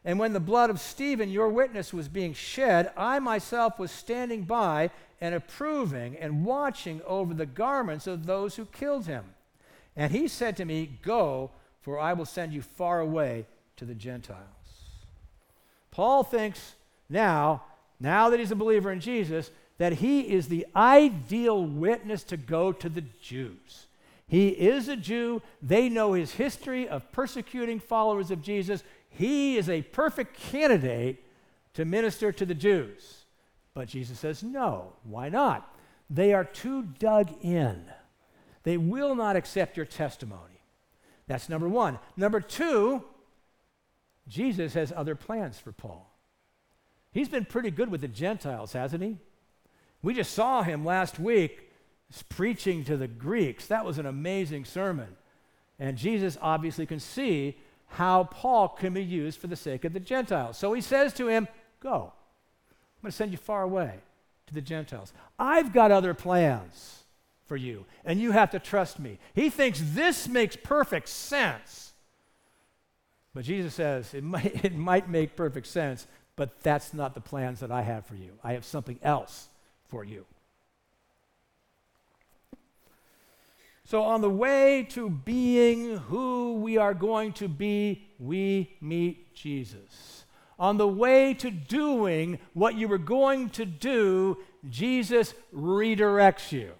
And 0.04 0.20
when 0.20 0.32
the 0.32 0.40
blood 0.40 0.70
of 0.70 0.80
Stephen, 0.80 1.30
your 1.30 1.48
witness, 1.48 1.92
was 1.92 2.08
being 2.08 2.32
shed, 2.32 2.92
I 2.96 3.18
myself 3.18 3.78
was 3.78 3.90
standing 3.90 4.44
by 4.44 4.90
and 5.20 5.34
approving 5.34 6.16
and 6.16 6.44
watching 6.44 7.00
over 7.06 7.34
the 7.34 7.46
garments 7.46 8.06
of 8.06 8.26
those 8.26 8.54
who 8.54 8.66
killed 8.66 9.06
him. 9.06 9.24
And 9.96 10.12
he 10.12 10.28
said 10.28 10.56
to 10.58 10.64
me, 10.64 10.98
Go, 11.02 11.50
for 11.80 11.98
I 11.98 12.12
will 12.12 12.24
send 12.24 12.52
you 12.52 12.62
far 12.62 13.00
away 13.00 13.46
to 13.76 13.84
the 13.84 13.94
Gentiles. 13.94 14.40
Paul 15.90 16.22
thinks 16.22 16.74
now, 17.08 17.64
now 17.98 18.30
that 18.30 18.38
he's 18.38 18.50
a 18.50 18.56
believer 18.56 18.92
in 18.92 19.00
Jesus, 19.00 19.50
that 19.78 19.94
he 19.94 20.20
is 20.20 20.48
the 20.48 20.66
ideal 20.74 21.64
witness 21.64 22.22
to 22.24 22.36
go 22.36 22.72
to 22.72 22.88
the 22.88 23.04
Jews. 23.20 23.85
He 24.28 24.48
is 24.48 24.88
a 24.88 24.96
Jew. 24.96 25.40
They 25.62 25.88
know 25.88 26.12
his 26.14 26.32
history 26.32 26.88
of 26.88 27.12
persecuting 27.12 27.78
followers 27.78 28.30
of 28.30 28.42
Jesus. 28.42 28.82
He 29.08 29.56
is 29.56 29.68
a 29.68 29.82
perfect 29.82 30.36
candidate 30.38 31.24
to 31.74 31.84
minister 31.84 32.32
to 32.32 32.44
the 32.44 32.54
Jews. 32.54 33.24
But 33.74 33.88
Jesus 33.88 34.18
says, 34.18 34.42
no. 34.42 34.94
Why 35.04 35.28
not? 35.28 35.72
They 36.10 36.32
are 36.32 36.44
too 36.44 36.82
dug 36.98 37.30
in. 37.42 37.84
They 38.62 38.76
will 38.76 39.14
not 39.14 39.36
accept 39.36 39.76
your 39.76 39.86
testimony. 39.86 40.60
That's 41.28 41.48
number 41.48 41.68
one. 41.68 41.98
Number 42.16 42.40
two, 42.40 43.04
Jesus 44.26 44.74
has 44.74 44.92
other 44.94 45.14
plans 45.14 45.58
for 45.58 45.72
Paul. 45.72 46.12
He's 47.12 47.28
been 47.28 47.44
pretty 47.44 47.70
good 47.70 47.90
with 47.90 48.00
the 48.00 48.08
Gentiles, 48.08 48.72
hasn't 48.72 49.02
he? 49.02 49.18
We 50.02 50.14
just 50.14 50.32
saw 50.32 50.62
him 50.62 50.84
last 50.84 51.18
week 51.18 51.65
preaching 52.28 52.84
to 52.84 52.96
the 52.96 53.08
Greeks. 53.08 53.66
That 53.66 53.84
was 53.84 53.98
an 53.98 54.06
amazing 54.06 54.64
sermon. 54.64 55.16
And 55.78 55.96
Jesus 55.96 56.38
obviously 56.40 56.86
can 56.86 57.00
see 57.00 57.56
how 57.88 58.24
Paul 58.24 58.68
can 58.68 58.94
be 58.94 59.04
used 59.04 59.38
for 59.38 59.46
the 59.46 59.56
sake 59.56 59.84
of 59.84 59.92
the 59.92 60.00
Gentiles. 60.00 60.56
So 60.58 60.72
he 60.72 60.80
says 60.80 61.12
to 61.14 61.28
him, 61.28 61.48
Go. 61.80 62.12
I'm 62.96 63.02
going 63.02 63.12
to 63.12 63.16
send 63.16 63.32
you 63.32 63.38
far 63.38 63.62
away 63.62 63.94
to 64.46 64.54
the 64.54 64.60
Gentiles. 64.60 65.12
I've 65.38 65.72
got 65.72 65.90
other 65.90 66.14
plans 66.14 67.04
for 67.44 67.56
you, 67.56 67.84
and 68.04 68.20
you 68.20 68.32
have 68.32 68.50
to 68.50 68.58
trust 68.58 68.98
me. 68.98 69.18
He 69.34 69.50
thinks 69.50 69.80
this 69.82 70.26
makes 70.26 70.56
perfect 70.56 71.08
sense. 71.08 71.92
But 73.34 73.44
Jesus 73.44 73.74
says 73.74 74.14
it 74.14 74.24
might, 74.24 74.64
it 74.64 74.74
might 74.74 75.08
make 75.08 75.36
perfect 75.36 75.66
sense, 75.66 76.06
but 76.36 76.62
that's 76.62 76.94
not 76.94 77.14
the 77.14 77.20
plans 77.20 77.60
that 77.60 77.70
I 77.70 77.82
have 77.82 78.06
for 78.06 78.14
you. 78.14 78.32
I 78.42 78.54
have 78.54 78.64
something 78.64 78.98
else 79.02 79.48
for 79.88 80.04
you. 80.04 80.24
So, 83.86 84.02
on 84.02 84.20
the 84.20 84.28
way 84.28 84.82
to 84.90 85.08
being 85.08 85.98
who 85.98 86.54
we 86.54 86.76
are 86.76 86.92
going 86.92 87.32
to 87.34 87.46
be, 87.46 88.02
we 88.18 88.76
meet 88.80 89.32
Jesus. 89.32 90.24
On 90.58 90.76
the 90.76 90.88
way 90.88 91.34
to 91.34 91.52
doing 91.52 92.40
what 92.52 92.74
you 92.74 92.88
were 92.88 92.98
going 92.98 93.48
to 93.50 93.64
do, 93.64 94.38
Jesus 94.68 95.34
redirects 95.54 96.50
you. 96.50 96.72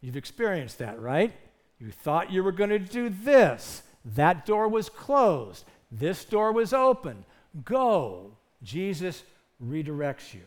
You've 0.00 0.16
experienced 0.16 0.78
that, 0.78 1.00
right? 1.00 1.32
You 1.78 1.92
thought 1.92 2.32
you 2.32 2.42
were 2.42 2.50
going 2.50 2.70
to 2.70 2.80
do 2.80 3.08
this. 3.08 3.84
That 4.04 4.46
door 4.46 4.66
was 4.66 4.88
closed. 4.88 5.64
This 5.92 6.24
door 6.24 6.50
was 6.50 6.72
open. 6.72 7.24
Go. 7.64 8.32
Jesus 8.64 9.22
redirects 9.64 10.34
you. 10.34 10.42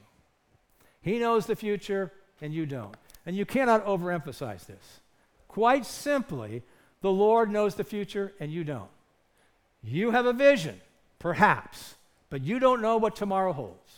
He 0.99 1.19
knows 1.19 1.45
the 1.45 1.55
future, 1.55 2.11
and 2.41 2.53
you 2.53 2.65
don't. 2.65 2.97
And 3.25 3.33
you 3.33 3.45
cannot 3.45 3.85
overemphasize 3.85 4.65
this. 4.65 4.99
Quite 5.57 5.87
simply, 5.87 6.61
the 7.01 7.11
Lord 7.11 7.49
knows 7.49 7.73
the 7.73 7.83
future, 7.83 8.31
and 8.39 8.51
you 8.51 8.63
don't. 8.63 8.91
You 9.81 10.11
have 10.11 10.27
a 10.27 10.31
vision, 10.31 10.79
perhaps, 11.17 11.95
but 12.29 12.43
you 12.43 12.59
don't 12.59 12.79
know 12.79 12.97
what 12.97 13.15
tomorrow 13.15 13.53
holds. 13.53 13.91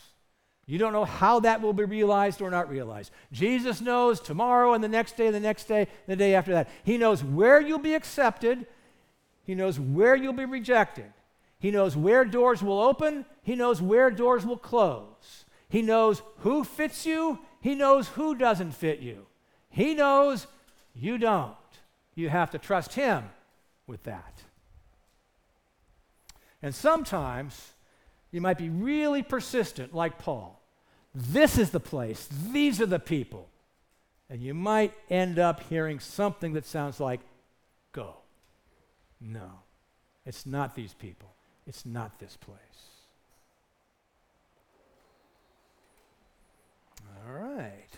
You 0.67 0.77
don't 0.77 0.93
know 0.93 1.03
how 1.03 1.41
that 1.41 1.61
will 1.61 1.73
be 1.73 1.83
realized 1.83 2.41
or 2.41 2.49
not 2.49 2.69
realized. 2.69 3.11
Jesus 3.33 3.81
knows 3.81 4.21
tomorrow 4.21 4.71
and 4.71 4.81
the 4.81 4.87
next 4.87 5.17
day, 5.17 5.25
and 5.25 5.35
the 5.35 5.41
next 5.41 5.65
day, 5.65 5.79
and 5.81 5.87
the 6.07 6.15
day 6.15 6.33
after 6.33 6.53
that. 6.53 6.69
He 6.85 6.97
knows 6.97 7.25
where 7.25 7.59
you'll 7.59 7.77
be 7.77 7.93
accepted, 7.93 8.65
He 9.43 9.53
knows 9.53 9.77
where 9.77 10.15
you'll 10.15 10.31
be 10.31 10.45
rejected. 10.45 11.11
He 11.59 11.71
knows 11.71 11.93
where 11.93 12.23
doors 12.23 12.63
will 12.63 12.79
open, 12.79 13.25
He 13.43 13.55
knows 13.55 13.81
where 13.81 14.09
doors 14.09 14.45
will 14.45 14.55
close. 14.55 15.43
He 15.67 15.81
knows 15.81 16.21
who 16.37 16.63
fits 16.63 17.05
you, 17.05 17.39
He 17.59 17.75
knows 17.75 18.07
who 18.07 18.33
doesn't 18.33 18.75
fit 18.75 19.01
you. 19.01 19.25
He 19.69 19.93
knows 19.93 20.47
you 20.93 21.17
don't. 21.17 21.55
You 22.15 22.29
have 22.29 22.51
to 22.51 22.57
trust 22.57 22.93
Him 22.93 23.29
with 23.87 24.03
that. 24.03 24.43
And 26.61 26.75
sometimes 26.75 27.71
you 28.31 28.41
might 28.41 28.57
be 28.57 28.69
really 28.69 29.23
persistent, 29.23 29.93
like 29.93 30.17
Paul. 30.19 30.61
This 31.15 31.57
is 31.57 31.71
the 31.71 31.79
place. 31.79 32.27
These 32.51 32.81
are 32.81 32.85
the 32.85 32.99
people. 32.99 33.47
And 34.29 34.41
you 34.43 34.53
might 34.53 34.93
end 35.09 35.39
up 35.39 35.61
hearing 35.69 35.99
something 35.99 36.53
that 36.53 36.65
sounds 36.65 36.99
like, 36.99 37.21
go. 37.91 38.15
No, 39.19 39.49
it's 40.25 40.45
not 40.45 40.75
these 40.75 40.93
people. 40.93 41.33
It's 41.65 41.85
not 41.85 42.19
this 42.19 42.37
place. 42.37 42.57
All 47.25 47.33
right. 47.33 47.89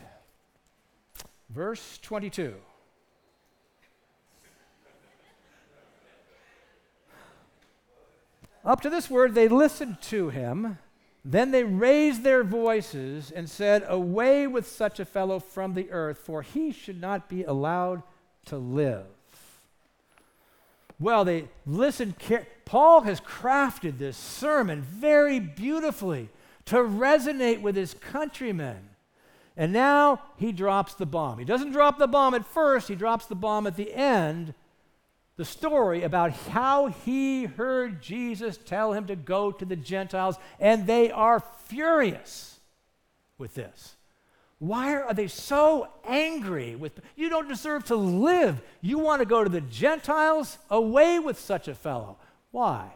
Verse 1.49 1.99
22. 2.01 2.55
Up 8.63 8.81
to 8.81 8.89
this 8.89 9.09
word, 9.09 9.33
they 9.33 9.47
listened 9.47 10.01
to 10.03 10.29
him 10.29 10.77
then 11.23 11.51
they 11.51 11.63
raised 11.63 12.23
their 12.23 12.43
voices 12.43 13.31
and 13.31 13.49
said, 13.49 13.85
Away 13.87 14.47
with 14.47 14.67
such 14.67 14.99
a 14.99 15.05
fellow 15.05 15.39
from 15.39 15.73
the 15.73 15.91
earth, 15.91 16.17
for 16.17 16.41
he 16.41 16.71
should 16.71 16.99
not 16.99 17.29
be 17.29 17.43
allowed 17.43 18.01
to 18.45 18.57
live. 18.57 19.05
Well, 20.99 21.23
they 21.25 21.47
listened. 21.65 22.15
Paul 22.65 23.01
has 23.01 23.21
crafted 23.21 23.97
this 23.97 24.17
sermon 24.17 24.81
very 24.81 25.39
beautifully 25.39 26.29
to 26.65 26.77
resonate 26.77 27.61
with 27.61 27.75
his 27.75 27.93
countrymen. 27.93 28.89
And 29.57 29.73
now 29.73 30.21
he 30.37 30.51
drops 30.51 30.93
the 30.93 31.05
bomb. 31.05 31.37
He 31.37 31.45
doesn't 31.45 31.71
drop 31.71 31.99
the 31.99 32.07
bomb 32.07 32.33
at 32.33 32.45
first, 32.45 32.87
he 32.87 32.95
drops 32.95 33.25
the 33.27 33.35
bomb 33.35 33.67
at 33.67 33.75
the 33.75 33.93
end 33.93 34.55
the 35.37 35.45
story 35.45 36.03
about 36.03 36.31
how 36.31 36.87
he 36.87 37.45
heard 37.45 38.01
Jesus 38.01 38.57
tell 38.57 38.93
him 38.93 39.07
to 39.07 39.15
go 39.15 39.51
to 39.51 39.65
the 39.65 39.75
Gentiles, 39.75 40.37
and 40.59 40.85
they 40.85 41.11
are 41.11 41.39
furious 41.67 42.59
with 43.37 43.55
this. 43.55 43.95
Why 44.59 44.93
are 44.93 45.13
they 45.13 45.27
so 45.27 45.87
angry 46.05 46.75
with 46.75 46.99
you 47.15 47.29
don't 47.29 47.47
deserve 47.47 47.85
to 47.85 47.95
live. 47.95 48.61
You 48.81 48.99
want 48.99 49.21
to 49.21 49.25
go 49.25 49.43
to 49.43 49.49
the 49.49 49.61
Gentiles? 49.61 50.59
Away 50.69 51.17
with 51.17 51.39
such 51.39 51.67
a 51.67 51.73
fellow. 51.73 52.17
Why? 52.51 52.91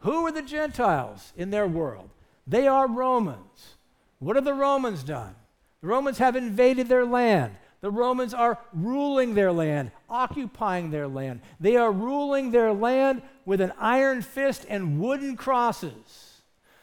Who 0.00 0.26
are 0.26 0.32
the 0.32 0.42
Gentiles 0.42 1.32
in 1.36 1.50
their 1.50 1.66
world? 1.66 2.10
They 2.46 2.68
are 2.68 2.86
Romans. 2.86 3.74
What 4.20 4.36
have 4.36 4.44
the 4.44 4.54
Romans 4.54 5.02
done? 5.02 5.34
The 5.80 5.88
Romans 5.88 6.18
have 6.18 6.36
invaded 6.36 6.88
their 6.88 7.04
land. 7.04 7.56
The 7.80 7.90
Romans 7.90 8.32
are 8.34 8.58
ruling 8.72 9.34
their 9.34 9.50
land, 9.50 9.90
occupying 10.10 10.90
their 10.90 11.08
land. 11.08 11.40
They 11.58 11.76
are 11.76 11.92
ruling 11.92 12.50
their 12.50 12.72
land 12.72 13.22
with 13.44 13.60
an 13.60 13.72
iron 13.78 14.22
fist 14.22 14.66
and 14.68 15.00
wooden 15.00 15.36
crosses. 15.36 16.42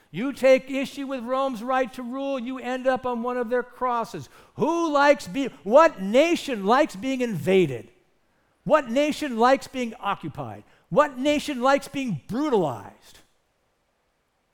You 0.09 0.31
take 0.33 0.71
issue 0.71 1.05
with 1.05 1.23
Rome's 1.23 1.61
right 1.61 1.91
to 1.93 2.01
rule, 2.01 2.39
you 2.39 2.59
end 2.59 2.87
up 2.87 3.05
on 3.05 3.23
one 3.23 3.37
of 3.37 3.49
their 3.49 3.63
crosses. 3.63 4.29
Who 4.55 4.91
likes 4.91 5.27
being, 5.27 5.51
what 5.63 6.01
nation 6.01 6.65
likes 6.65 6.95
being 6.95 7.21
invaded? 7.21 7.89
What 8.63 8.89
nation 8.89 9.37
likes 9.37 9.67
being 9.67 9.93
occupied? 9.99 10.63
What 10.89 11.17
nation 11.17 11.61
likes 11.61 11.87
being 11.87 12.21
brutalized? 12.27 13.19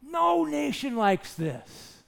No 0.02 0.44
nation 0.44 0.96
likes 0.96 1.34
this. 1.36 2.04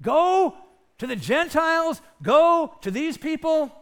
Go 0.00 0.54
to 0.98 1.06
the 1.06 1.16
Gentiles, 1.16 2.00
go 2.22 2.74
to 2.82 2.90
these 2.90 3.16
people. 3.16 3.72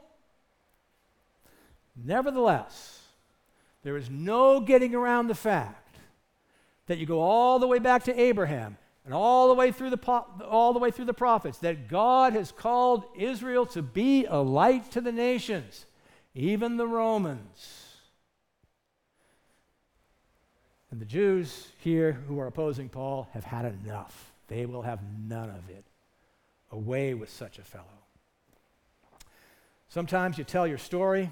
Nevertheless, 1.96 3.02
there 3.82 3.96
is 3.96 4.10
no 4.10 4.60
getting 4.60 4.94
around 4.94 5.28
the 5.28 5.34
fact 5.34 5.96
that 6.86 6.98
you 6.98 7.06
go 7.06 7.20
all 7.20 7.58
the 7.58 7.66
way 7.66 7.78
back 7.78 8.04
to 8.04 8.20
Abraham 8.20 8.76
and 9.04 9.14
all 9.14 9.48
the 9.48 9.54
way 9.54 9.72
through 9.72 9.90
the 9.90 9.98
all 10.48 10.72
the 10.72 10.78
way 10.78 10.90
through 10.90 11.04
the 11.04 11.14
prophets 11.14 11.58
that 11.58 11.88
God 11.88 12.32
has 12.32 12.52
called 12.52 13.04
Israel 13.16 13.64
to 13.66 13.82
be 13.82 14.26
a 14.26 14.36
light 14.36 14.90
to 14.92 15.00
the 15.00 15.12
nations, 15.12 15.86
even 16.34 16.76
the 16.76 16.86
Romans. 16.86 17.84
And 20.90 21.00
the 21.00 21.06
Jews 21.06 21.68
here 21.78 22.12
who 22.12 22.38
are 22.38 22.46
opposing 22.46 22.88
Paul 22.88 23.28
have 23.32 23.44
had 23.44 23.64
enough. 23.64 24.32
They 24.48 24.66
will 24.66 24.82
have 24.82 25.00
none 25.26 25.50
of 25.50 25.68
it 25.68 25.84
away 26.70 27.14
with 27.14 27.30
such 27.30 27.58
a 27.58 27.62
fellow. 27.62 27.84
Sometimes 29.88 30.38
you 30.38 30.44
tell 30.44 30.66
your 30.66 30.78
story. 30.78 31.30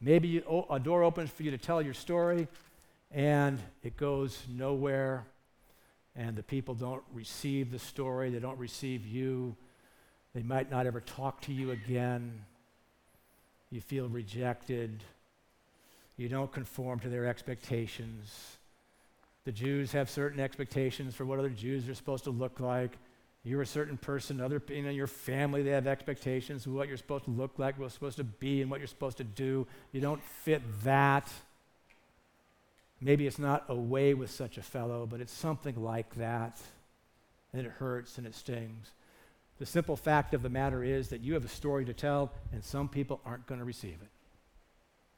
Maybe 0.00 0.28
you, 0.28 0.64
a 0.70 0.78
door 0.78 1.02
opens 1.02 1.30
for 1.30 1.42
you 1.42 1.50
to 1.50 1.58
tell 1.58 1.82
your 1.82 1.94
story, 1.94 2.48
and 3.10 3.58
it 3.82 3.96
goes 3.96 4.42
nowhere, 4.48 5.24
and 6.16 6.36
the 6.36 6.42
people 6.42 6.74
don't 6.74 7.02
receive 7.12 7.70
the 7.70 7.78
story, 7.78 8.30
they 8.30 8.38
don't 8.38 8.58
receive 8.58 9.06
you. 9.06 9.56
They 10.34 10.42
might 10.42 10.70
not 10.70 10.86
ever 10.86 11.00
talk 11.00 11.40
to 11.42 11.52
you 11.52 11.72
again. 11.72 12.44
You 13.70 13.80
feel 13.80 14.08
rejected. 14.08 15.02
You 16.16 16.28
don't 16.28 16.52
conform 16.52 17.00
to 17.00 17.08
their 17.08 17.26
expectations. 17.26 18.56
The 19.44 19.52
Jews 19.52 19.92
have 19.92 20.08
certain 20.08 20.40
expectations 20.40 21.14
for 21.14 21.24
what 21.24 21.38
other 21.38 21.48
Jews 21.50 21.88
are 21.88 21.94
supposed 21.94 22.24
to 22.24 22.30
look 22.30 22.60
like. 22.60 22.96
You're 23.42 23.62
a 23.62 23.66
certain 23.66 23.96
person, 23.96 24.40
other 24.40 24.62
you 24.68 24.82
know, 24.82 24.90
your 24.90 25.06
family, 25.06 25.62
they 25.62 25.70
have 25.70 25.86
expectations 25.86 26.66
of 26.66 26.74
what 26.74 26.88
you're 26.88 26.98
supposed 26.98 27.24
to 27.24 27.30
look 27.30 27.58
like, 27.58 27.78
what 27.78 27.84
you're 27.84 27.90
supposed 27.90 28.18
to 28.18 28.24
be, 28.24 28.60
and 28.60 28.70
what 28.70 28.80
you're 28.80 28.86
supposed 28.86 29.16
to 29.16 29.24
do. 29.24 29.66
You 29.92 30.00
don't 30.02 30.22
fit 30.22 30.62
that. 30.84 31.30
Maybe 33.00 33.26
it's 33.26 33.38
not 33.38 33.64
away 33.68 34.12
with 34.12 34.30
such 34.30 34.58
a 34.58 34.62
fellow, 34.62 35.06
but 35.06 35.22
it's 35.22 35.32
something 35.32 35.82
like 35.82 36.16
that. 36.16 36.60
And 37.54 37.66
it 37.66 37.72
hurts 37.72 38.18
and 38.18 38.26
it 38.26 38.34
stings. 38.34 38.90
The 39.58 39.66
simple 39.66 39.96
fact 39.96 40.34
of 40.34 40.42
the 40.42 40.50
matter 40.50 40.84
is 40.84 41.08
that 41.08 41.22
you 41.22 41.32
have 41.34 41.44
a 41.44 41.48
story 41.48 41.86
to 41.86 41.94
tell, 41.94 42.32
and 42.52 42.62
some 42.62 42.88
people 42.88 43.22
aren't 43.24 43.46
going 43.46 43.58
to 43.58 43.64
receive 43.64 43.96
it. 44.02 44.08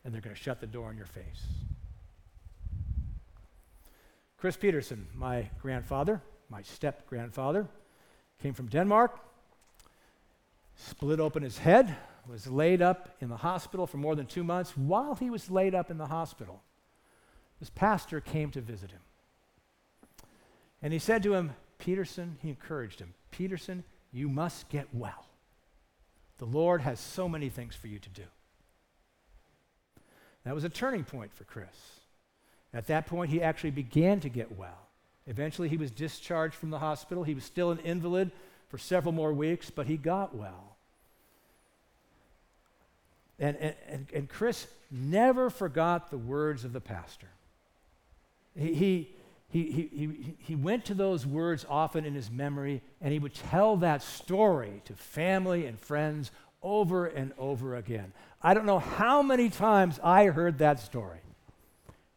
And 0.05 0.15
they're 0.15 0.21
going 0.21 0.35
to 0.35 0.41
shut 0.41 0.61
the 0.61 0.67
door 0.67 0.93
in 0.93 0.97
your 0.97 1.07
face. 1.07 1.43
Chris 4.37 4.57
Peterson, 4.57 5.07
my 5.15 5.49
grandfather, 5.61 6.21
my 6.49 6.63
step 6.63 7.07
grandfather, 7.07 7.69
came 8.43 8.55
from 8.55 8.67
Denmark, 8.67 9.19
split 10.75 11.21
open 11.21 11.45
his 11.45 11.59
head, 11.59 11.97
was 12.29 12.47
laid 12.49 12.83
up 12.83 13.17
in 13.21 13.29
the 13.29 13.37
hospital 13.37 13.87
for 13.87 13.99
more 13.99 14.17
than 14.17 14.27
two 14.27 14.43
months. 14.43 14.77
While 14.77 15.15
he 15.15 15.31
was 15.31 15.51
laid 15.51 15.75
up 15.75 15.91
in 15.91 15.99
the 15.99 16.07
hospital, 16.07 16.61
this 17.61 17.71
pastor 17.71 18.21
came 18.21 18.51
to 18.51 18.61
visit 18.61 18.91
him. 18.91 19.01
And 20.83 20.93
he 20.93 20.99
said 20.99 21.23
to 21.23 21.35
him, 21.35 21.53
Peterson, 21.79 22.37
he 22.43 22.49
encouraged 22.49 23.01
him, 23.01 23.15
Peterson, 23.31 23.85
you 24.13 24.29
must 24.29 24.69
get 24.69 24.89
well. 24.93 25.27
The 26.39 26.45
Lord 26.45 26.81
has 26.81 26.99
so 26.99 27.29
many 27.29 27.49
things 27.49 27.77
for 27.77 27.87
you 27.87 28.01
to 28.01 28.09
do. 28.09 28.25
That 30.45 30.55
was 30.55 30.65
a 30.65 30.69
turning 30.69 31.05
point 31.05 31.33
for 31.33 31.45
Chris. 31.45 31.69
At 32.75 32.89
that 32.89 33.07
point, 33.07 33.31
he 33.31 33.41
actually 33.41 33.71
began 33.71 34.19
to 34.21 34.29
get 34.29 34.57
well. 34.59 34.89
Eventually, 35.27 35.69
he 35.69 35.77
was 35.77 35.91
discharged 35.91 36.55
from 36.55 36.71
the 36.71 36.79
hospital. 36.79 37.25
He 37.25 37.35
was 37.35 37.45
still 37.45 37.71
an 37.71 37.79
invalid 37.79 38.31
for 38.69 38.79
several 38.79 39.13
more 39.13 39.33
weeks, 39.33 39.71
but 39.71 39.87
he 39.87 39.97
got 39.97 40.35
well. 40.35 40.77
And, 43.39 43.57
and, 43.89 44.07
and 44.13 44.29
Chris 44.29 44.67
never 44.91 45.51
forgot 45.51 46.11
the 46.11 46.19
words 46.19 46.65
of 46.65 46.73
the 46.73 46.81
pastor. 46.81 47.29
He, 48.57 48.75
he, 48.75 49.15
he, 49.49 49.63
he, 49.63 50.35
he 50.39 50.55
went 50.55 50.87
to 50.87 50.95
those 50.95 51.27
words 51.27 51.67
often 51.69 52.05
in 52.05 52.15
his 52.15 52.31
memory, 52.31 52.83
and 53.01 53.13
he 53.13 53.19
would 53.19 53.35
tell 53.35 53.77
that 53.79 54.03
story 54.03 54.83
to 54.87 54.95
family 54.95 55.67
and 55.67 55.79
friends 55.79 56.31
over 56.63 57.07
and 57.07 57.33
over 57.39 57.77
again. 57.77 58.13
I 58.43 58.55
don't 58.55 58.67
know 58.67 58.79
how 58.79 59.23
many 59.23 59.51
times 59.51 60.01
I 60.03 60.27
heard 60.27 60.59
that 60.59 60.81
story. 60.81 61.21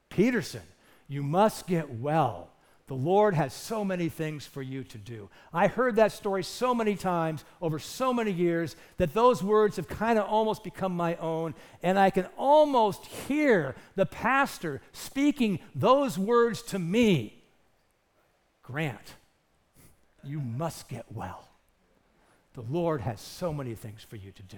Peterson, 0.09 0.61
you 1.07 1.23
must 1.23 1.67
get 1.67 1.89
well. 1.89 2.49
The 2.87 2.93
Lord 2.93 3.33
has 3.33 3.51
so 3.51 3.83
many 3.83 4.09
things 4.09 4.45
for 4.45 4.61
you 4.61 4.83
to 4.83 4.97
do. 4.99 5.29
I 5.51 5.67
heard 5.67 5.95
that 5.95 6.11
story 6.11 6.43
so 6.43 6.75
many 6.75 6.95
times 6.95 7.43
over 7.59 7.79
so 7.79 8.13
many 8.13 8.31
years 8.31 8.75
that 8.97 9.13
those 9.13 9.41
words 9.41 9.77
have 9.77 9.87
kind 9.87 10.19
of 10.19 10.25
almost 10.25 10.63
become 10.63 10.95
my 10.95 11.15
own, 11.15 11.55
and 11.81 11.97
I 11.97 12.11
can 12.11 12.27
almost 12.37 13.05
hear 13.07 13.75
the 13.95 14.05
pastor 14.05 14.81
speaking 14.93 15.59
those 15.73 16.19
words 16.19 16.61
to 16.63 16.79
me 16.79 17.41
Grant, 18.61 19.15
you 20.23 20.39
must 20.39 20.89
get 20.89 21.05
well. 21.11 21.47
The 22.53 22.61
Lord 22.61 23.01
has 23.01 23.21
so 23.21 23.53
many 23.53 23.75
things 23.75 24.01
for 24.01 24.15
you 24.15 24.31
to 24.31 24.43
do. 24.43 24.57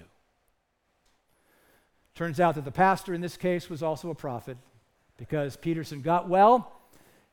Turns 2.16 2.40
out 2.40 2.56
that 2.56 2.64
the 2.64 2.72
pastor 2.72 3.14
in 3.14 3.22
this 3.22 3.36
case 3.36 3.70
was 3.70 3.84
also 3.84 4.10
a 4.10 4.16
prophet 4.16 4.58
because 5.18 5.58
Peterson 5.58 6.02
got 6.02 6.30
well, 6.30 6.77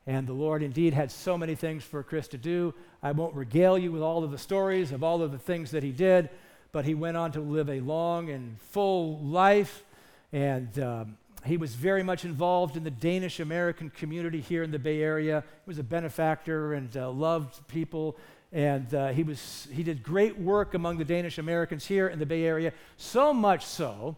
and 0.07 0.27
the 0.27 0.35
Lord 0.35 0.63
indeed 0.63 0.93
had 0.93 1.11
so 1.11 1.39
many 1.39 1.55
things 1.55 1.83
for 1.83 2.03
Chris 2.03 2.29
to 2.29 2.39
do. 2.39 2.75
I 3.03 3.13
won't 3.13 3.35
regale 3.35 3.79
you 3.79 3.91
with 3.91 4.03
all 4.03 4.23
of 4.23 4.31
the 4.31 4.39
stories 4.39 4.93
of 4.93 5.03
all 5.03 5.23
of 5.23 5.33
the 5.33 5.39
things 5.39 5.71
that 5.71 5.83
he 5.83 5.93
did, 5.93 6.29
but 6.73 6.85
he 6.85 6.95
went 6.95 7.17
on 7.17 7.33
to 7.33 7.41
live 7.41 7.71
a 7.71 7.81
long 7.81 8.31
and 8.31 8.61
full 8.61 9.19
life. 9.21 9.85
And 10.33 10.79
um, 10.79 11.17
he 11.45 11.57
was 11.57 11.75
very 11.75 12.03
much 12.03 12.25
involved 12.25 12.77
in 12.77 12.85
the 12.85 12.91
Danish 12.91 13.41
American 13.41 13.91
community 13.91 14.41
here 14.41 14.63
in 14.63 14.71
the 14.71 14.79
Bay 14.79 15.03
Area. 15.03 15.43
He 15.65 15.71
was 15.71 15.79
a 15.79 15.85
benefactor 15.85 16.75
and 16.75 16.95
uh, 16.97 17.11
loved 17.11 17.67
people. 17.69 18.17
And 18.53 18.95
uh, 18.95 19.09
he, 19.09 19.23
was, 19.23 19.67
he 19.73 19.83
did 19.83 20.03
great 20.03 20.39
work 20.39 20.75
among 20.75 20.99
the 20.99 21.05
Danish 21.05 21.39
Americans 21.39 21.87
here 21.87 22.09
in 22.09 22.19
the 22.19 22.27
Bay 22.27 22.45
Area, 22.45 22.73
so 22.97 23.33
much 23.33 23.65
so 23.65 24.17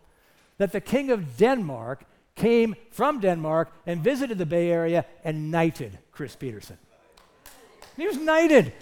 that 0.59 0.73
the 0.73 0.81
King 0.81 1.11
of 1.11 1.37
Denmark 1.37 2.05
came 2.37 2.77
from 2.91 3.21
Denmark 3.21 3.73
and 3.87 4.03
visited 4.03 4.39
the 4.39 4.47
Bay 4.47 4.71
Area 4.71 5.05
and 5.25 5.51
knighted 5.51 5.99
Chris 6.13 6.37
Peterson. 6.37 6.79
He 7.97 8.07
was 8.07 8.19
knighted. 8.19 8.73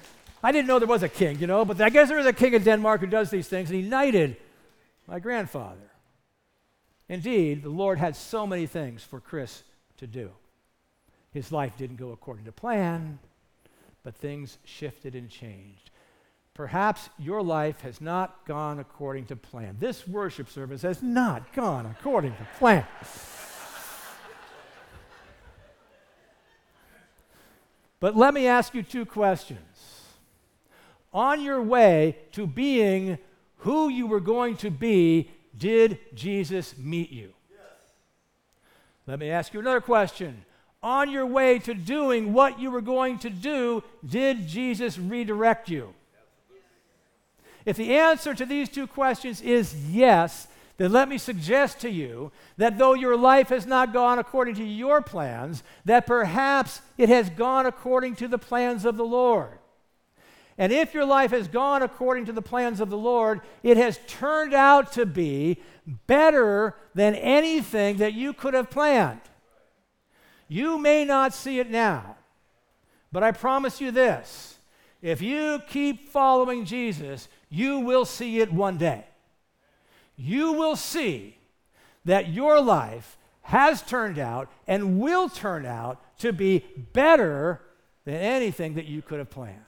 I 0.43 0.53
didn't 0.53 0.67
know 0.67 0.79
there 0.79 0.89
was 0.89 1.03
a 1.03 1.09
king, 1.09 1.39
you 1.39 1.47
know, 1.47 1.65
but 1.65 1.81
I 1.81 1.89
guess 1.89 2.09
there 2.09 2.19
is 2.19 2.27
a 2.27 2.33
king 2.33 2.55
of 2.55 2.65
Denmark 2.65 3.01
who 3.01 3.07
does 3.07 3.31
these 3.31 3.49
things, 3.49 3.71
and 3.71 3.81
he 3.81 3.89
knighted 3.89 4.37
my 5.07 5.19
grandfather. 5.19 5.91
Indeed, 7.09 7.63
the 7.63 7.71
Lord 7.71 7.99
had 7.99 8.17
so 8.17 8.47
many 8.47 8.67
things 8.67 9.03
for 9.03 9.21
Chris 9.21 9.63
to 9.99 10.07
do. 10.07 10.31
His 11.31 11.53
life 11.53 11.77
didn't 11.77 11.97
go 11.97 12.13
according 12.13 12.45
to 12.47 12.53
plan, 12.53 13.19
but 14.03 14.17
things 14.17 14.59
shifted 14.65 15.15
and 15.15 15.31
changed. 15.31 15.91
Perhaps 16.55 17.09
your 17.19 17.43
life 17.43 17.81
has 17.81 18.01
not 18.01 18.47
gone 18.47 18.79
according 18.79 19.27
to 19.27 19.37
plan. 19.37 19.77
This 19.81 20.07
worship 20.07 20.49
service 20.49 20.83
has 20.83 21.03
not 21.03 21.53
gone 21.53 21.87
according 21.87 22.33
to 22.33 22.47
plan. 22.59 22.87
But 28.05 28.15
let 28.15 28.35
me 28.35 28.47
ask 28.47 28.75
you 28.75 28.83
two 28.83 29.07
questions. 29.07 30.11
On 31.15 31.41
your 31.41 31.63
way 31.63 32.19
to 32.33 32.47
being 32.47 33.17
who 33.61 33.89
you 33.89 34.07
were 34.07 34.21
going 34.21 34.59
to 34.59 34.71
be, 34.71 35.31
did 35.57 35.99
Jesus 36.13 36.77
meet 36.77 37.11
you? 37.11 37.33
Yes. 37.51 37.61
Let 39.07 39.19
me 39.19 39.31
ask 39.31 39.55
you 39.55 39.61
another 39.61 39.81
question. 39.81 40.45
On 40.83 41.11
your 41.11 41.25
way 41.25 41.59
to 41.61 41.73
doing 41.73 42.35
what 42.35 42.61
you 42.61 42.71
were 42.71 42.83
going 42.83 43.21
to 43.21 43.31
do, 43.31 43.83
did 44.07 44.47
Jesus 44.49 44.99
redirect 44.99 45.71
you? 45.71 45.95
If 47.65 47.79
the 47.79 47.97
answer 47.97 48.35
to 48.35 48.45
these 48.45 48.69
two 48.69 48.87
questions 48.87 49.41
is 49.41 49.75
yes, 49.89 50.47
then 50.77 50.91
let 50.91 51.09
me 51.09 51.19
suggest 51.19 51.81
to 51.81 51.91
you 51.91 52.33
that 52.57 52.79
though 52.79 52.95
your 52.95 53.17
life 53.17 53.51
has 53.51 53.65
not 53.65 53.93
gone 53.93 54.19
according 54.19 54.57
to 54.57 54.65
your 54.65 55.01
plans, 55.01 55.63
that 55.85 56.07
perhaps 56.07 56.81
it 56.99 57.09
has 57.09 57.31
gone 57.31 57.67
according 57.67 58.17
to 58.17 58.29
the 58.29 58.39
plans 58.39 58.85
of 58.85 58.97
the 58.97 59.05
Lord. 59.05 59.59
And 60.59 60.73
if 60.73 60.95
your 60.95 61.05
life 61.05 61.31
has 61.31 61.49
gone 61.49 61.83
according 61.83 62.27
to 62.27 62.33
the 62.33 62.43
plans 62.43 62.81
of 62.81 62.91
the 62.91 62.99
Lord, 62.99 63.41
it 63.63 63.77
has 63.77 64.01
turned 64.07 64.55
out 64.55 64.93
to 64.93 65.07
be 65.07 65.59
better 66.07 66.77
than 66.95 67.15
anything 67.15 67.99
that 67.99 68.15
you 68.15 68.33
could 68.33 68.55
have 68.55 68.71
planned. 68.71 69.21
You 70.49 70.79
may 70.79 71.05
not 71.05 71.35
see 71.35 71.59
it 71.59 71.71
now, 71.71 72.17
but 73.11 73.23
I 73.23 73.33
promise 73.33 73.81
you 73.81 73.91
this 73.91 74.59
if 75.03 75.21
you 75.21 75.61
keep 75.69 76.09
following 76.09 76.65
Jesus, 76.65 77.29
you 77.49 77.81
will 77.81 78.05
see 78.05 78.41
it 78.41 78.53
one 78.53 78.77
day 78.77 79.05
you 80.17 80.53
will 80.53 80.77
see 80.77 81.39
that 82.05 82.29
your 82.29 82.61
life 82.61 83.17
has 83.43 83.83
turned 83.83 84.19
out 84.19 84.51
and 84.67 84.99
will 85.01 85.29
turn 85.29 85.67
out 85.67 86.01
to 86.19 86.33
be 86.33 86.65
better 86.93 87.61
than 88.05 88.15
anything 88.15 88.75
that 88.75 88.87
you 88.87 89.03
could 89.03 89.19
have 89.19 89.31
planned. 89.31 89.61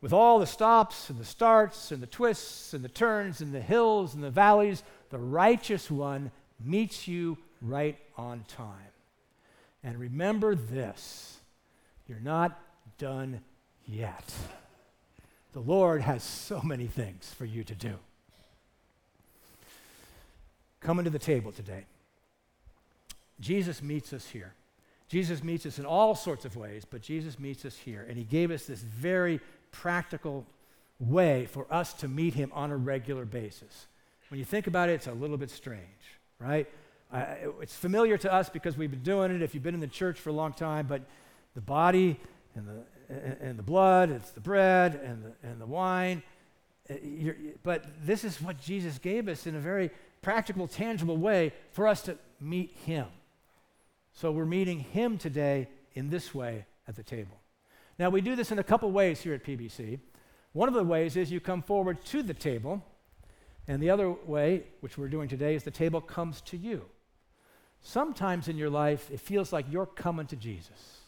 With 0.00 0.12
all 0.12 0.38
the 0.38 0.46
stops 0.46 1.10
and 1.10 1.18
the 1.18 1.24
starts 1.24 1.92
and 1.92 2.02
the 2.02 2.06
twists 2.06 2.72
and 2.72 2.82
the 2.82 2.88
turns 2.88 3.40
and 3.40 3.52
the 3.52 3.60
hills 3.60 4.14
and 4.14 4.24
the 4.24 4.30
valleys, 4.30 4.82
the 5.10 5.18
righteous 5.18 5.90
one 5.90 6.30
meets 6.58 7.06
you 7.06 7.36
right 7.60 7.98
on 8.16 8.44
time. 8.48 8.92
And 9.84 9.98
remember 9.98 10.54
this 10.54 11.38
you're 12.08 12.18
not 12.18 12.58
done 12.98 13.40
yet. 13.86 14.32
The 15.52 15.60
Lord 15.60 16.02
has 16.02 16.22
so 16.22 16.60
many 16.62 16.86
things 16.86 17.32
for 17.36 17.44
you 17.44 17.64
to 17.64 17.74
do. 17.74 17.94
Coming 20.80 21.04
to 21.04 21.10
the 21.10 21.18
table 21.18 21.52
today. 21.52 21.84
Jesus 23.40 23.82
meets 23.82 24.12
us 24.12 24.28
here. 24.28 24.54
Jesus 25.08 25.42
meets 25.42 25.66
us 25.66 25.78
in 25.78 25.86
all 25.86 26.14
sorts 26.14 26.44
of 26.44 26.56
ways, 26.56 26.84
but 26.88 27.02
Jesus 27.02 27.38
meets 27.38 27.64
us 27.64 27.76
here. 27.76 28.06
And 28.08 28.16
he 28.16 28.22
gave 28.22 28.50
us 28.50 28.66
this 28.66 28.80
very 28.80 29.40
practical 29.72 30.46
way 31.00 31.46
for 31.46 31.66
us 31.70 31.92
to 31.94 32.08
meet 32.08 32.34
him 32.34 32.52
on 32.54 32.70
a 32.70 32.76
regular 32.76 33.24
basis. 33.24 33.86
When 34.28 34.38
you 34.38 34.44
think 34.44 34.68
about 34.68 34.88
it, 34.88 34.92
it's 34.92 35.08
a 35.08 35.12
little 35.12 35.36
bit 35.36 35.50
strange, 35.50 35.80
right? 36.38 36.68
Uh, 37.12 37.24
it's 37.60 37.74
familiar 37.74 38.16
to 38.18 38.32
us 38.32 38.48
because 38.48 38.76
we've 38.76 38.90
been 38.90 39.02
doing 39.02 39.34
it 39.34 39.42
if 39.42 39.52
you've 39.52 39.64
been 39.64 39.74
in 39.74 39.80
the 39.80 39.88
church 39.88 40.20
for 40.20 40.30
a 40.30 40.32
long 40.32 40.52
time, 40.52 40.86
but 40.86 41.02
the 41.54 41.60
body 41.60 42.20
and 42.54 42.68
the 42.68 42.84
and 43.40 43.58
the 43.58 43.62
blood, 43.62 44.10
it's 44.10 44.30
the 44.30 44.40
bread 44.40 45.00
and 45.04 45.24
the, 45.24 45.48
and 45.48 45.60
the 45.60 45.66
wine. 45.66 46.22
Uh, 46.88 46.94
you're, 47.02 47.36
but 47.62 47.84
this 48.04 48.24
is 48.24 48.40
what 48.40 48.60
Jesus 48.60 48.98
gave 48.98 49.28
us 49.28 49.46
in 49.46 49.54
a 49.54 49.60
very 49.60 49.90
practical, 50.22 50.68
tangible 50.68 51.16
way 51.16 51.52
for 51.72 51.88
us 51.88 52.02
to 52.02 52.16
meet 52.40 52.72
Him. 52.84 53.06
So 54.12 54.30
we're 54.30 54.44
meeting 54.44 54.80
Him 54.80 55.18
today 55.18 55.68
in 55.94 56.10
this 56.10 56.34
way 56.34 56.66
at 56.86 56.96
the 56.96 57.02
table. 57.02 57.38
Now, 57.98 58.10
we 58.10 58.20
do 58.20 58.34
this 58.34 58.50
in 58.50 58.58
a 58.58 58.64
couple 58.64 58.90
ways 58.92 59.20
here 59.20 59.34
at 59.34 59.44
PBC. 59.44 59.98
One 60.52 60.68
of 60.68 60.74
the 60.74 60.84
ways 60.84 61.16
is 61.16 61.30
you 61.30 61.40
come 61.40 61.62
forward 61.62 62.04
to 62.06 62.22
the 62.22 62.34
table, 62.34 62.82
and 63.68 63.82
the 63.82 63.90
other 63.90 64.10
way, 64.10 64.64
which 64.80 64.96
we're 64.96 65.08
doing 65.08 65.28
today, 65.28 65.54
is 65.54 65.64
the 65.64 65.70
table 65.70 66.00
comes 66.00 66.40
to 66.42 66.56
you. 66.56 66.84
Sometimes 67.82 68.48
in 68.48 68.56
your 68.56 68.70
life, 68.70 69.10
it 69.10 69.20
feels 69.20 69.52
like 69.52 69.66
you're 69.70 69.86
coming 69.86 70.26
to 70.26 70.36
Jesus. 70.36 70.99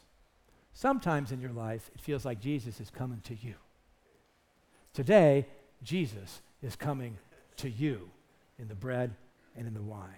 Sometimes 0.74 1.32
in 1.32 1.40
your 1.40 1.52
life, 1.52 1.90
it 1.94 2.00
feels 2.00 2.24
like 2.24 2.40
Jesus 2.40 2.80
is 2.80 2.90
coming 2.90 3.20
to 3.24 3.34
you. 3.34 3.54
Today, 4.94 5.46
Jesus 5.82 6.40
is 6.62 6.76
coming 6.76 7.18
to 7.56 7.68
you 7.68 8.10
in 8.58 8.68
the 8.68 8.74
bread 8.74 9.14
and 9.56 9.66
in 9.66 9.74
the 9.74 9.82
wine. 9.82 10.08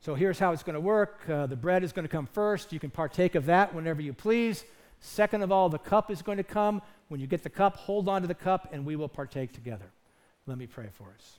So 0.00 0.14
here's 0.14 0.38
how 0.38 0.52
it's 0.52 0.62
going 0.62 0.74
to 0.74 0.80
work 0.80 1.22
uh, 1.28 1.46
the 1.46 1.56
bread 1.56 1.82
is 1.82 1.92
going 1.92 2.04
to 2.04 2.10
come 2.10 2.26
first. 2.26 2.72
You 2.72 2.80
can 2.80 2.90
partake 2.90 3.34
of 3.34 3.46
that 3.46 3.74
whenever 3.74 4.02
you 4.02 4.12
please. 4.12 4.64
Second 5.00 5.42
of 5.42 5.50
all, 5.50 5.68
the 5.68 5.78
cup 5.78 6.10
is 6.10 6.22
going 6.22 6.38
to 6.38 6.44
come. 6.44 6.82
When 7.08 7.20
you 7.20 7.26
get 7.26 7.42
the 7.42 7.50
cup, 7.50 7.76
hold 7.76 8.08
on 8.08 8.22
to 8.22 8.28
the 8.28 8.34
cup 8.34 8.68
and 8.72 8.84
we 8.84 8.96
will 8.96 9.08
partake 9.08 9.52
together. 9.52 9.86
Let 10.46 10.58
me 10.58 10.66
pray 10.66 10.88
for 10.92 11.06
us. 11.16 11.38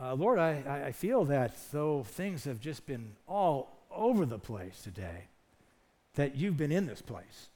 Uh, 0.00 0.14
Lord, 0.14 0.38
I, 0.38 0.84
I 0.86 0.92
feel 0.92 1.24
that 1.26 1.56
though 1.72 2.04
things 2.04 2.44
have 2.44 2.60
just 2.60 2.86
been 2.86 3.12
all 3.28 3.79
over 3.90 4.26
the 4.26 4.38
place 4.38 4.80
today, 4.82 5.24
that 6.14 6.36
you've 6.36 6.56
been 6.56 6.72
in 6.72 6.86
this 6.86 7.02
place. 7.02 7.48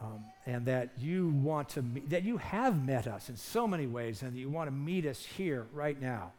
Um, 0.00 0.24
and 0.46 0.66
that 0.66 0.90
you 0.96 1.30
want 1.30 1.70
to 1.70 1.82
meet, 1.82 2.10
that 2.10 2.22
you 2.22 2.36
have 2.36 2.86
met 2.86 3.08
us 3.08 3.28
in 3.28 3.36
so 3.36 3.66
many 3.66 3.88
ways, 3.88 4.22
and 4.22 4.32
that 4.32 4.38
you 4.38 4.48
want 4.48 4.68
to 4.68 4.72
meet 4.72 5.04
us 5.04 5.24
here 5.24 5.66
right 5.72 6.00
now 6.00 6.30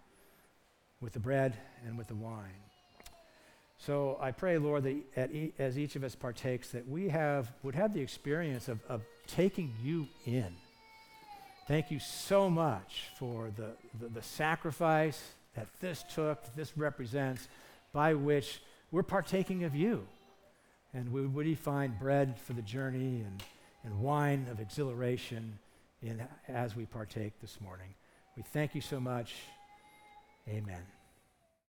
with 1.01 1.11
the 1.11 1.19
bread 1.19 1.57
and 1.85 1.97
with 1.97 2.07
the 2.07 2.15
wine. 2.15 2.63
So 3.77 4.17
I 4.21 4.31
pray, 4.31 4.57
Lord, 4.57 4.85
that 4.85 5.33
e- 5.33 5.51
as 5.59 5.77
each 5.77 5.97
of 5.97 6.05
us 6.05 6.15
partakes, 6.15 6.69
that 6.69 6.87
we 6.87 7.09
have 7.09 7.51
would 7.61 7.75
have 7.75 7.93
the 7.93 7.99
experience 7.99 8.69
of, 8.69 8.79
of 8.87 9.01
taking 9.27 9.73
you 9.83 10.07
in. 10.25 10.55
Thank 11.67 11.91
you 11.91 11.99
so 11.99 12.49
much 12.49 13.09
for 13.17 13.51
the, 13.57 13.71
the, 13.99 14.07
the 14.07 14.21
sacrifice 14.23 15.21
that 15.55 15.67
this 15.81 16.05
took, 16.13 16.43
that 16.43 16.55
this 16.55 16.77
represents, 16.77 17.49
by 17.91 18.13
which 18.13 18.61
we're 18.91 19.03
partaking 19.03 19.63
of 19.63 19.75
you. 19.75 20.07
And 20.93 21.11
we, 21.11 21.25
would 21.25 21.45
he 21.45 21.55
find 21.55 21.97
bread 21.99 22.37
for 22.39 22.53
the 22.53 22.61
journey 22.61 23.23
and, 23.25 23.43
and 23.83 23.99
wine 23.99 24.47
of 24.51 24.59
exhilaration 24.59 25.59
in, 26.01 26.21
as 26.47 26.75
we 26.75 26.85
partake 26.85 27.39
this 27.41 27.61
morning. 27.61 27.93
We 28.35 28.43
thank 28.43 28.73
you 28.73 28.81
so 28.81 28.99
much. 28.99 29.35
Amen. 30.47 30.98